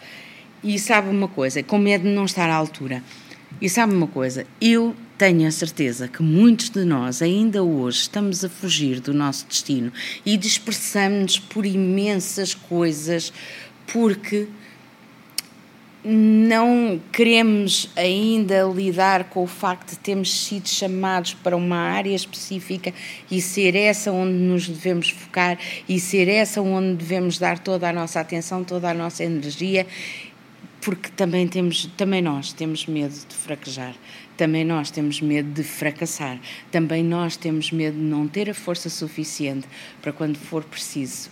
E 0.62 0.78
sabe 0.78 1.08
uma 1.08 1.28
coisa, 1.28 1.62
com 1.62 1.78
medo 1.78 2.04
de 2.04 2.10
não 2.10 2.24
estar 2.24 2.48
à 2.48 2.54
altura. 2.54 3.02
E 3.60 3.68
sabe 3.68 3.94
uma 3.94 4.06
coisa, 4.06 4.46
eu 4.60 4.94
tenho 5.16 5.48
a 5.48 5.50
certeza 5.50 6.06
que 6.06 6.22
muitos 6.22 6.70
de 6.70 6.84
nós 6.84 7.22
ainda 7.22 7.62
hoje 7.62 8.02
estamos 8.02 8.44
a 8.44 8.48
fugir 8.48 9.00
do 9.00 9.12
nosso 9.12 9.46
destino 9.46 9.92
e 10.24 10.36
dispersamos-nos 10.36 11.40
por 11.40 11.66
imensas 11.66 12.54
coisas 12.54 13.32
porque 13.92 14.46
não 16.04 17.00
queremos 17.12 17.90
ainda 17.96 18.62
lidar 18.64 19.24
com 19.24 19.42
o 19.42 19.46
facto 19.46 19.90
de 19.90 19.98
termos 19.98 20.32
sido 20.32 20.68
chamados 20.68 21.34
para 21.34 21.56
uma 21.56 21.76
área 21.76 22.14
específica 22.14 22.94
e 23.30 23.40
ser 23.40 23.74
essa 23.74 24.12
onde 24.12 24.32
nos 24.32 24.68
devemos 24.68 25.10
focar 25.10 25.58
e 25.88 25.98
ser 25.98 26.28
essa 26.28 26.62
onde 26.62 26.96
devemos 26.96 27.38
dar 27.38 27.58
toda 27.58 27.88
a 27.88 27.92
nossa 27.92 28.20
atenção, 28.20 28.62
toda 28.62 28.90
a 28.90 28.94
nossa 28.94 29.24
energia 29.24 29.86
porque 30.80 31.10
também 31.10 31.46
temos, 31.46 31.86
também 31.96 32.22
nós 32.22 32.52
temos 32.52 32.86
medo 32.86 33.12
de 33.12 33.34
fraquejar, 33.34 33.94
também 34.36 34.64
nós 34.64 34.90
temos 34.90 35.20
medo 35.20 35.50
de 35.50 35.62
fracassar, 35.62 36.40
também 36.70 37.02
nós 37.02 37.36
temos 37.36 37.72
medo 37.72 37.96
de 37.96 38.04
não 38.04 38.28
ter 38.28 38.48
a 38.48 38.54
força 38.54 38.88
suficiente 38.88 39.66
para 40.00 40.12
quando 40.12 40.38
for 40.38 40.64
preciso, 40.64 41.30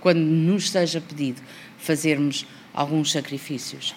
quando 0.00 0.18
nos 0.18 0.70
seja 0.70 1.00
pedido, 1.00 1.40
fazermos 1.78 2.46
alguns 2.72 3.12
sacrifícios. 3.12 3.94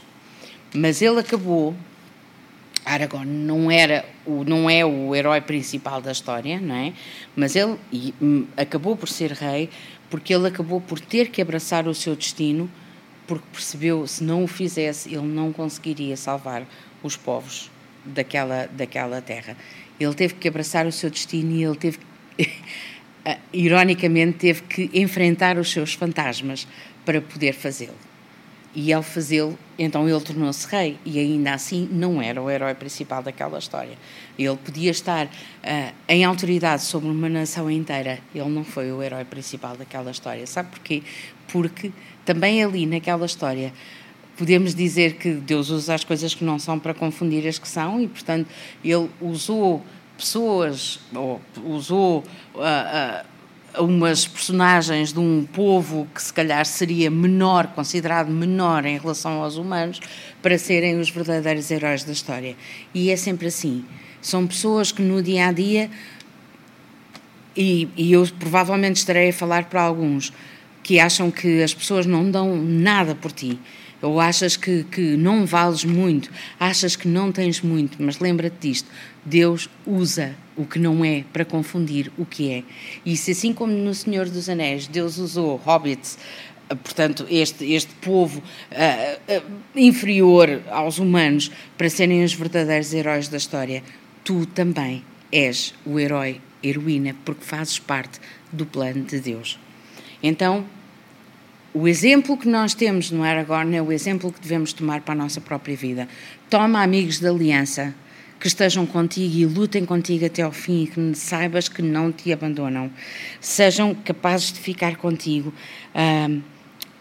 Mas 0.74 1.02
ele 1.02 1.20
acabou 1.20 1.76
Aragorn 2.86 3.26
não 3.26 3.72
era 3.72 4.06
o 4.26 4.44
não 4.44 4.70
é 4.70 4.86
o 4.86 5.16
herói 5.16 5.42
principal 5.42 6.02
da 6.02 6.12
história, 6.12 6.60
não 6.60 6.76
é? 6.76 6.94
Mas 7.36 7.56
ele 7.56 7.78
e, 7.92 8.14
hum, 8.22 8.46
acabou 8.58 8.96
por 8.96 9.08
ser 9.08 9.32
rei 9.32 9.70
porque 10.10 10.34
ele 10.34 10.48
acabou 10.48 10.82
por 10.82 11.00
ter 11.00 11.30
que 11.30 11.42
abraçar 11.42 11.88
o 11.88 11.94
seu 11.94 12.16
destino 12.16 12.70
porque 13.26 13.46
percebeu 13.52 14.06
se 14.06 14.24
não 14.24 14.44
o 14.44 14.48
fizesse 14.48 15.10
ele 15.10 15.26
não 15.26 15.54
conseguiria 15.54 16.18
salvar 16.18 16.68
os 17.02 17.16
povos 17.16 17.72
daquela 18.06 18.68
daquela 18.68 19.22
terra. 19.22 19.56
Ele 20.00 20.14
teve 20.14 20.34
que 20.36 20.48
abraçar 20.48 20.86
o 20.86 20.92
seu 20.92 21.10
destino 21.10 21.52
e 21.52 21.64
ele 21.64 21.76
teve 21.76 22.00
ironicamente 23.54 24.38
teve 24.38 24.62
que 24.64 24.90
enfrentar 24.94 25.58
os 25.58 25.72
seus 25.72 25.94
fantasmas 25.94 26.68
para 27.06 27.22
poder 27.22 27.54
fazê-lo. 27.54 27.96
E 28.76 28.92
ao 28.92 29.04
fazê-lo, 29.04 29.58
então 29.78 30.10
ele 30.10 30.20
tornou-se 30.20 30.68
rei 30.68 30.98
e 31.06 31.20
ainda 31.20 31.54
assim 31.54 31.88
não 31.92 32.20
era 32.20 32.42
o 32.42 32.50
herói 32.50 32.74
principal 32.74 33.22
daquela 33.22 33.60
história. 33.60 33.96
Ele 34.38 34.58
podia 34.58 34.90
estar 34.90 35.28
uh, 35.28 35.94
em 36.08 36.24
autoridade 36.24 36.82
sobre 36.82 37.08
uma 37.08 37.30
nação 37.30 37.70
inteira, 37.70 38.20
ele 38.34 38.50
não 38.50 38.64
foi 38.64 38.92
o 38.92 39.02
herói 39.04 39.26
principal 39.26 39.78
daquela 39.78 40.10
história. 40.10 40.48
Sabe 40.48 40.72
porquê? 40.72 41.04
Porque 41.50 41.92
também 42.26 42.64
ali 42.64 42.88
naquela 42.88 43.28
história 43.28 43.72
podemos 44.36 44.74
dizer 44.74 45.18
que 45.18 45.34
Deus 45.34 45.70
usa 45.70 45.94
as 45.94 46.04
coisas 46.04 46.34
que 46.34 46.44
não 46.44 46.58
são 46.58 46.80
para 46.80 46.96
confundir 46.96 47.48
as 47.48 47.60
que 47.60 47.68
são 47.68 48.02
e, 48.02 48.08
portanto, 48.08 48.48
ele 48.84 49.08
usou 49.22 49.84
pessoas, 50.24 51.00
ou 51.14 51.42
usou. 51.66 52.24
Uh, 52.56 52.60
uh, 52.60 53.34
umas 53.80 54.28
personagens 54.28 55.12
de 55.12 55.20
um 55.20 55.48
povo 55.52 56.08
que 56.14 56.22
se 56.22 56.32
calhar 56.32 56.64
seria 56.64 57.10
menor, 57.10 57.68
considerado 57.68 58.30
menor 58.30 58.86
em 58.86 59.00
relação 59.00 59.42
aos 59.42 59.58
humanos, 59.58 60.00
para 60.44 60.60
serem 60.60 61.00
os 61.00 61.10
verdadeiros 61.10 61.72
heróis 61.72 62.04
da 62.04 62.12
história. 62.12 62.56
E 62.94 63.10
é 63.10 63.16
sempre 63.16 63.48
assim. 63.48 63.84
São 64.22 64.46
pessoas 64.46 64.92
que 64.92 65.02
no 65.02 65.24
dia 65.24 65.48
a 65.48 65.52
dia, 65.52 65.90
e, 67.58 67.90
e 67.98 68.14
eu 68.14 68.28
provavelmente 68.40 68.98
estarei 68.98 69.30
a 69.30 69.34
falar 69.34 69.66
para 69.66 69.82
alguns, 69.82 70.32
que 70.84 71.00
acham 71.00 71.32
que 71.32 71.64
as 71.64 71.74
pessoas 71.74 72.06
não 72.06 72.30
dão 72.30 72.56
nada 72.56 73.16
por 73.16 73.32
ti 73.32 73.60
ou 74.04 74.20
achas 74.20 74.58
que, 74.58 74.84
que 74.84 75.16
não 75.16 75.46
vales 75.46 75.86
muito, 75.86 76.30
achas 76.60 76.96
que 76.96 77.08
não 77.08 77.32
tens 77.32 77.62
muito, 77.62 78.04
mas 78.04 78.20
lembra-te 78.20 78.68
disto: 78.68 78.90
Deus 79.26 79.70
usa 79.86 80.36
o 80.56 80.66
que 80.66 80.78
não 80.78 81.04
é 81.04 81.24
para 81.32 81.46
confundir 81.46 82.12
o 82.18 82.26
que 82.26 82.52
é. 82.52 82.64
E 83.06 83.16
se 83.18 83.32
assim 83.32 83.54
como 83.54 83.74
no 83.74 83.94
Senhor 83.94 84.30
dos 84.30 84.50
Anéis 84.50 84.88
Deus 84.88 85.18
usou 85.18 85.56
hobbits, 85.58 86.18
portanto, 86.70 87.26
este, 87.30 87.72
este 87.74 87.94
povo 87.96 88.40
uh, 88.40 89.38
uh, 89.38 89.52
inferior 89.76 90.62
aos 90.70 90.98
humanos 90.98 91.52
para 91.78 91.90
serem 91.90 92.24
os 92.24 92.34
verdadeiros 92.34 92.94
heróis 92.94 93.28
da 93.28 93.38
história, 93.38 93.84
tu 94.24 94.46
também 94.46 95.04
és 95.32 95.74
o 95.86 96.00
herói, 96.00 96.40
heroína, 96.64 97.16
porque 97.26 97.44
fazes 97.44 97.80
parte 97.80 98.20
do 98.52 98.66
plano 98.66 99.04
de 99.04 99.20
Deus. 99.20 99.60
Então, 100.22 100.66
o 101.74 101.88
exemplo 101.88 102.38
que 102.38 102.48
nós 102.48 102.76
temos 102.76 103.10
no 103.10 103.24
Aragorn 103.24 103.76
é 103.76 103.82
o 103.82 103.92
exemplo 103.92 104.32
que 104.32 104.40
devemos 104.40 104.74
tomar 104.74 105.02
para 105.02 105.14
a 105.14 105.18
nossa 105.18 105.42
própria 105.42 105.76
vida. 105.76 106.08
Toma 106.50 106.84
amigos 106.84 107.20
da 107.20 107.30
aliança 107.30 107.96
que 108.44 108.48
estejam 108.50 108.86
contigo 108.86 109.34
e 109.38 109.46
lutem 109.46 109.86
contigo 109.86 110.26
até 110.26 110.42
ao 110.42 110.52
fim 110.52 110.84
e 110.84 110.88
que 110.88 111.16
saibas 111.16 111.70
que 111.70 111.82
não 111.82 112.12
te 112.12 112.34
abandonam. 112.34 112.92
Sejam 113.40 113.96
capazes 113.96 114.52
de 114.52 114.60
ficar 114.60 114.98
contigo. 114.98 115.54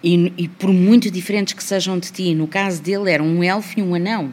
E, 0.01 0.33
e, 0.39 0.47
por 0.47 0.73
muito 0.73 1.11
diferentes 1.11 1.53
que 1.53 1.65
sejam 1.65 1.99
de 1.99 2.13
ti, 2.13 2.33
no 2.33 2.47
caso 2.47 2.81
dele 2.81 3.11
era 3.11 3.21
um 3.21 3.43
elfo 3.43 3.81
e 3.81 3.83
um 3.83 3.93
anão, 3.93 4.33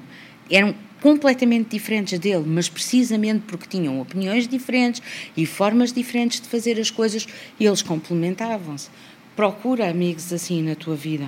eram 0.51 0.75
completamente 1.01 1.71
diferentes 1.71 2.19
dele, 2.19 2.43
mas 2.45 2.69
precisamente 2.69 3.43
porque 3.47 3.67
tinham 3.67 3.99
opiniões 3.99 4.47
diferentes 4.47 5.01
e 5.35 5.47
formas 5.47 5.91
diferentes 5.91 6.39
de 6.39 6.47
fazer 6.47 6.79
as 6.79 6.91
coisas, 6.91 7.27
eles 7.59 7.81
complementavam-se. 7.81 8.87
Procura 9.35 9.89
amigos 9.89 10.31
assim 10.31 10.61
na 10.61 10.75
tua 10.75 10.95
vida. 10.95 11.27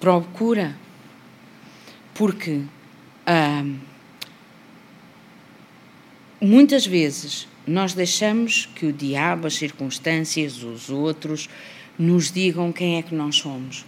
Procura. 0.00 0.74
Porque 2.14 2.62
muitas 6.46 6.86
vezes 6.86 7.48
nós 7.66 7.92
deixamos 7.92 8.66
que 8.74 8.86
o 8.86 8.92
diabo, 8.92 9.46
as 9.46 9.54
circunstâncias, 9.54 10.62
os 10.62 10.88
outros, 10.88 11.48
nos 11.98 12.30
digam 12.30 12.72
quem 12.72 12.96
é 12.96 13.02
que 13.02 13.14
nós 13.14 13.36
somos. 13.36 13.84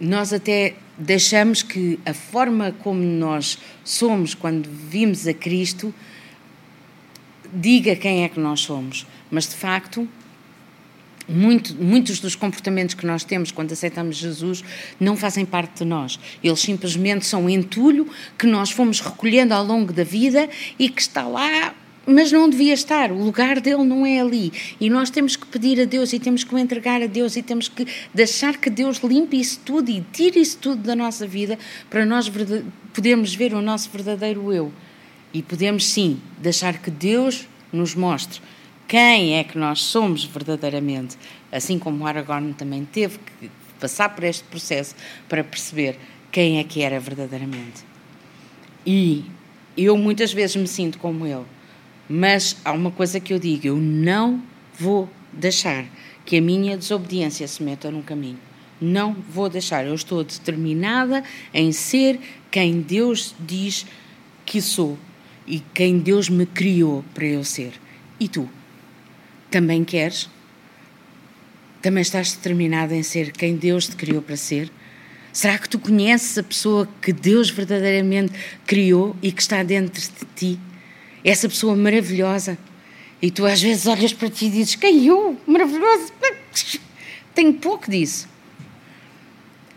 Nós 0.00 0.32
até 0.32 0.74
deixamos 0.96 1.62
que 1.62 1.98
a 2.06 2.14
forma 2.14 2.72
como 2.72 3.02
nós 3.02 3.58
somos 3.84 4.34
quando 4.34 4.68
vimos 4.68 5.26
a 5.26 5.34
Cristo 5.34 5.92
diga 7.52 7.96
quem 7.96 8.22
é 8.24 8.28
que 8.28 8.38
nós 8.38 8.60
somos. 8.60 9.06
Mas 9.30 9.48
de 9.48 9.56
facto, 9.56 10.08
muito, 11.30 11.74
muitos 11.74 12.18
dos 12.18 12.34
comportamentos 12.34 12.94
que 12.94 13.06
nós 13.06 13.24
temos 13.24 13.50
quando 13.50 13.72
aceitamos 13.72 14.16
Jesus 14.16 14.64
não 14.98 15.16
fazem 15.16 15.44
parte 15.44 15.78
de 15.78 15.84
nós. 15.84 16.18
Eles 16.42 16.60
simplesmente 16.60 17.24
são 17.26 17.48
entulho 17.48 18.08
que 18.38 18.46
nós 18.46 18.70
fomos 18.70 19.00
recolhendo 19.00 19.54
ao 19.54 19.64
longo 19.64 19.92
da 19.92 20.04
vida 20.04 20.48
e 20.78 20.88
que 20.88 21.00
está 21.00 21.22
lá, 21.22 21.74
mas 22.06 22.32
não 22.32 22.48
devia 22.48 22.74
estar. 22.74 23.12
O 23.12 23.22
lugar 23.22 23.60
dele 23.60 23.84
não 23.84 24.04
é 24.04 24.20
ali. 24.20 24.52
E 24.80 24.90
nós 24.90 25.10
temos 25.10 25.36
que 25.36 25.46
pedir 25.46 25.80
a 25.80 25.84
Deus 25.84 26.12
e 26.12 26.18
temos 26.18 26.42
que 26.42 26.54
o 26.54 26.58
entregar 26.58 27.02
a 27.02 27.06
Deus 27.06 27.36
e 27.36 27.42
temos 27.42 27.68
que 27.68 27.86
deixar 28.12 28.56
que 28.56 28.68
Deus 28.68 28.98
limpe 28.98 29.38
isso 29.38 29.60
tudo 29.64 29.90
e 29.90 30.04
tire 30.12 30.40
isso 30.40 30.58
tudo 30.58 30.82
da 30.82 30.96
nossa 30.96 31.26
vida 31.26 31.58
para 31.88 32.04
nós 32.04 32.30
podermos 32.92 33.34
ver 33.34 33.54
o 33.54 33.62
nosso 33.62 33.88
verdadeiro 33.90 34.52
eu. 34.52 34.72
E 35.32 35.42
podemos 35.42 35.86
sim 35.86 36.20
deixar 36.38 36.78
que 36.78 36.90
Deus 36.90 37.46
nos 37.72 37.94
mostre 37.94 38.40
quem 38.90 39.36
é 39.36 39.44
que 39.44 39.56
nós 39.56 39.82
somos 39.82 40.24
verdadeiramente, 40.24 41.16
assim 41.52 41.78
como 41.78 42.04
Aragorn 42.04 42.52
também 42.54 42.84
teve 42.84 43.20
que 43.20 43.48
passar 43.78 44.08
por 44.08 44.24
este 44.24 44.42
processo 44.42 44.96
para 45.28 45.44
perceber 45.44 45.96
quem 46.32 46.58
é 46.58 46.64
que 46.64 46.82
era 46.82 46.98
verdadeiramente. 46.98 47.84
E 48.84 49.24
eu 49.76 49.96
muitas 49.96 50.32
vezes 50.32 50.56
me 50.56 50.66
sinto 50.66 50.98
como 50.98 51.24
ele, 51.24 51.44
mas 52.08 52.56
há 52.64 52.72
uma 52.72 52.90
coisa 52.90 53.20
que 53.20 53.32
eu 53.32 53.38
digo: 53.38 53.64
eu 53.64 53.76
não 53.76 54.42
vou 54.76 55.08
deixar 55.32 55.84
que 56.26 56.38
a 56.38 56.42
minha 56.42 56.76
desobediência 56.76 57.46
se 57.46 57.62
meta 57.62 57.92
no 57.92 58.02
caminho. 58.02 58.40
Não 58.80 59.12
vou 59.12 59.48
deixar. 59.48 59.86
Eu 59.86 59.94
estou 59.94 60.24
determinada 60.24 61.22
em 61.54 61.70
ser 61.70 62.18
quem 62.50 62.80
Deus 62.80 63.36
diz 63.38 63.86
que 64.44 64.60
sou 64.60 64.98
e 65.46 65.60
quem 65.60 66.00
Deus 66.00 66.28
me 66.28 66.44
criou 66.44 67.04
para 67.14 67.26
eu 67.26 67.44
ser. 67.44 67.74
E 68.18 68.26
tu? 68.26 68.48
Também 69.50 69.84
queres? 69.84 70.28
Também 71.82 72.02
estás 72.02 72.32
determinado 72.32 72.94
em 72.94 73.02
ser 73.02 73.32
quem 73.32 73.56
Deus 73.56 73.88
te 73.88 73.96
criou 73.96 74.22
para 74.22 74.36
ser? 74.36 74.70
Será 75.32 75.58
que 75.58 75.68
tu 75.68 75.78
conheces 75.78 76.36
a 76.36 76.42
pessoa 76.42 76.88
que 77.00 77.12
Deus 77.12 77.50
verdadeiramente 77.50 78.32
criou 78.66 79.16
e 79.22 79.30
que 79.32 79.40
está 79.40 79.62
dentro 79.62 80.00
de 80.00 80.26
ti? 80.34 80.60
Essa 81.24 81.48
pessoa 81.48 81.76
maravilhosa. 81.76 82.58
E 83.22 83.30
tu 83.30 83.44
às 83.46 83.60
vezes 83.60 83.86
olhas 83.86 84.12
para 84.12 84.30
ti 84.30 84.46
e 84.46 84.50
dizes: 84.50 84.74
Quem 84.74 85.06
eu? 85.06 85.38
Maravilhoso. 85.46 86.12
Tenho 87.34 87.54
pouco 87.54 87.90
disso. 87.90 88.28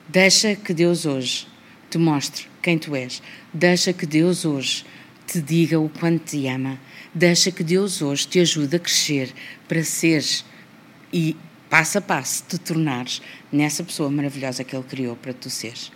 Deixa 0.07 0.55
que 0.55 0.73
Deus 0.73 1.05
hoje 1.05 1.47
te 1.89 1.97
mostre 1.97 2.45
quem 2.61 2.77
tu 2.77 2.95
és. 2.95 3.21
Deixa 3.53 3.93
que 3.93 4.05
Deus 4.05 4.45
hoje 4.45 4.85
te 5.27 5.41
diga 5.41 5.79
o 5.79 5.89
quanto 5.89 6.23
te 6.23 6.47
ama. 6.47 6.79
Deixa 7.15 7.51
que 7.51 7.63
Deus 7.63 8.01
hoje 8.01 8.27
te 8.27 8.39
ajude 8.39 8.75
a 8.75 8.79
crescer 8.79 9.31
para 9.67 9.83
seres 9.83 10.43
e 11.13 11.35
passo 11.69 11.99
a 11.99 12.01
passo 12.01 12.43
te 12.47 12.57
tornares 12.57 13.21
nessa 13.51 13.83
pessoa 13.83 14.09
maravilhosa 14.09 14.63
que 14.63 14.75
Ele 14.75 14.83
criou 14.83 15.15
para 15.15 15.31
tu 15.31 15.47
seres. 15.47 15.91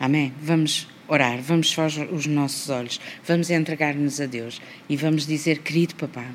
Amém? 0.00 0.32
Vamos 0.40 0.88
orar, 1.06 1.38
vamos 1.42 1.70
fechar 1.70 2.06
os 2.10 2.26
nossos 2.26 2.70
olhos, 2.70 2.98
vamos 3.26 3.50
entregar-nos 3.50 4.18
a 4.18 4.24
Deus 4.24 4.58
e 4.88 4.96
vamos 4.96 5.26
dizer: 5.26 5.58
Querido 5.58 5.94
Papá, 5.96 6.30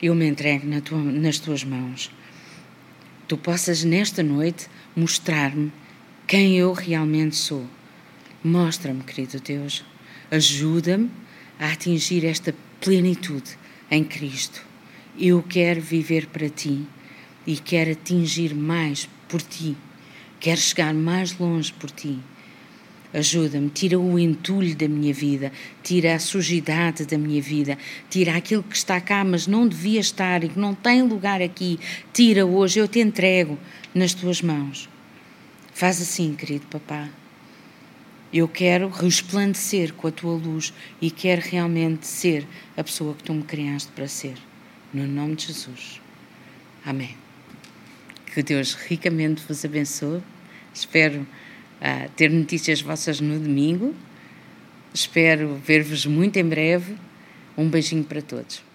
eu 0.00 0.14
me 0.14 0.26
entrego 0.26 0.66
na 0.66 0.80
tua, 0.80 0.98
nas 0.98 1.38
tuas 1.38 1.64
mãos. 1.64 2.10
Tu 3.26 3.36
possas 3.36 3.84
nesta 3.84 4.22
noite 4.22 4.66
mostrar-me 4.96 5.70
quem 6.26 6.56
eu 6.56 6.72
realmente 6.72 7.36
sou. 7.36 7.66
Mostra-me, 8.42 9.02
querido 9.02 9.38
Deus, 9.40 9.84
ajuda-me 10.30 11.10
a 11.58 11.72
atingir 11.72 12.24
esta 12.24 12.54
plenitude 12.80 13.56
em 13.90 14.04
Cristo. 14.04 14.64
Eu 15.18 15.42
quero 15.42 15.80
viver 15.80 16.26
para 16.26 16.48
ti 16.48 16.86
e 17.46 17.56
quero 17.56 17.92
atingir 17.92 18.54
mais 18.54 19.08
por 19.28 19.42
ti. 19.42 19.76
Quero 20.38 20.60
chegar 20.60 20.94
mais 20.94 21.36
longe 21.38 21.72
por 21.72 21.90
ti. 21.90 22.18
Ajuda-me, 23.12 23.70
tira 23.70 23.98
o 23.98 24.18
entulho 24.18 24.76
da 24.76 24.86
minha 24.86 25.14
vida, 25.14 25.50
tira 25.82 26.14
a 26.14 26.18
sujidade 26.18 27.06
da 27.06 27.16
minha 27.16 27.40
vida, 27.40 27.78
tira 28.10 28.36
aquilo 28.36 28.62
que 28.62 28.76
está 28.76 29.00
cá, 29.00 29.24
mas 29.24 29.46
não 29.46 29.66
devia 29.66 29.98
estar 29.98 30.44
e 30.44 30.48
que 30.50 30.58
não 30.58 30.74
tem 30.74 31.02
lugar 31.02 31.40
aqui. 31.40 31.80
Tira 32.12 32.44
hoje, 32.44 32.78
eu 32.78 32.86
te 32.86 33.00
entrego 33.00 33.58
nas 33.94 34.12
tuas 34.12 34.42
mãos. 34.42 34.88
Faz 35.72 36.02
assim, 36.02 36.34
querido 36.34 36.66
papá. 36.66 37.08
Eu 38.32 38.46
quero 38.46 38.88
resplandecer 38.88 39.94
com 39.94 40.06
a 40.06 40.10
tua 40.10 40.34
luz 40.34 40.72
e 41.00 41.10
quero 41.10 41.40
realmente 41.40 42.06
ser 42.06 42.46
a 42.76 42.84
pessoa 42.84 43.14
que 43.14 43.22
tu 43.22 43.32
me 43.32 43.42
criaste 43.42 43.90
para 43.92 44.06
ser. 44.06 44.34
No 44.92 45.06
nome 45.06 45.34
de 45.36 45.46
Jesus. 45.46 46.00
Amém. 46.84 47.16
Que 48.34 48.42
Deus 48.42 48.74
ricamente 48.74 49.42
vos 49.48 49.64
abençoe. 49.64 50.22
Espero 50.74 51.22
uh, 51.22 52.10
ter 52.16 52.30
notícias 52.30 52.82
vossas 52.82 53.20
no 53.20 53.38
domingo. 53.38 53.94
Espero 54.92 55.54
ver-vos 55.56 56.04
muito 56.04 56.38
em 56.38 56.44
breve. 56.44 56.96
Um 57.56 57.68
beijinho 57.68 58.04
para 58.04 58.20
todos. 58.20 58.67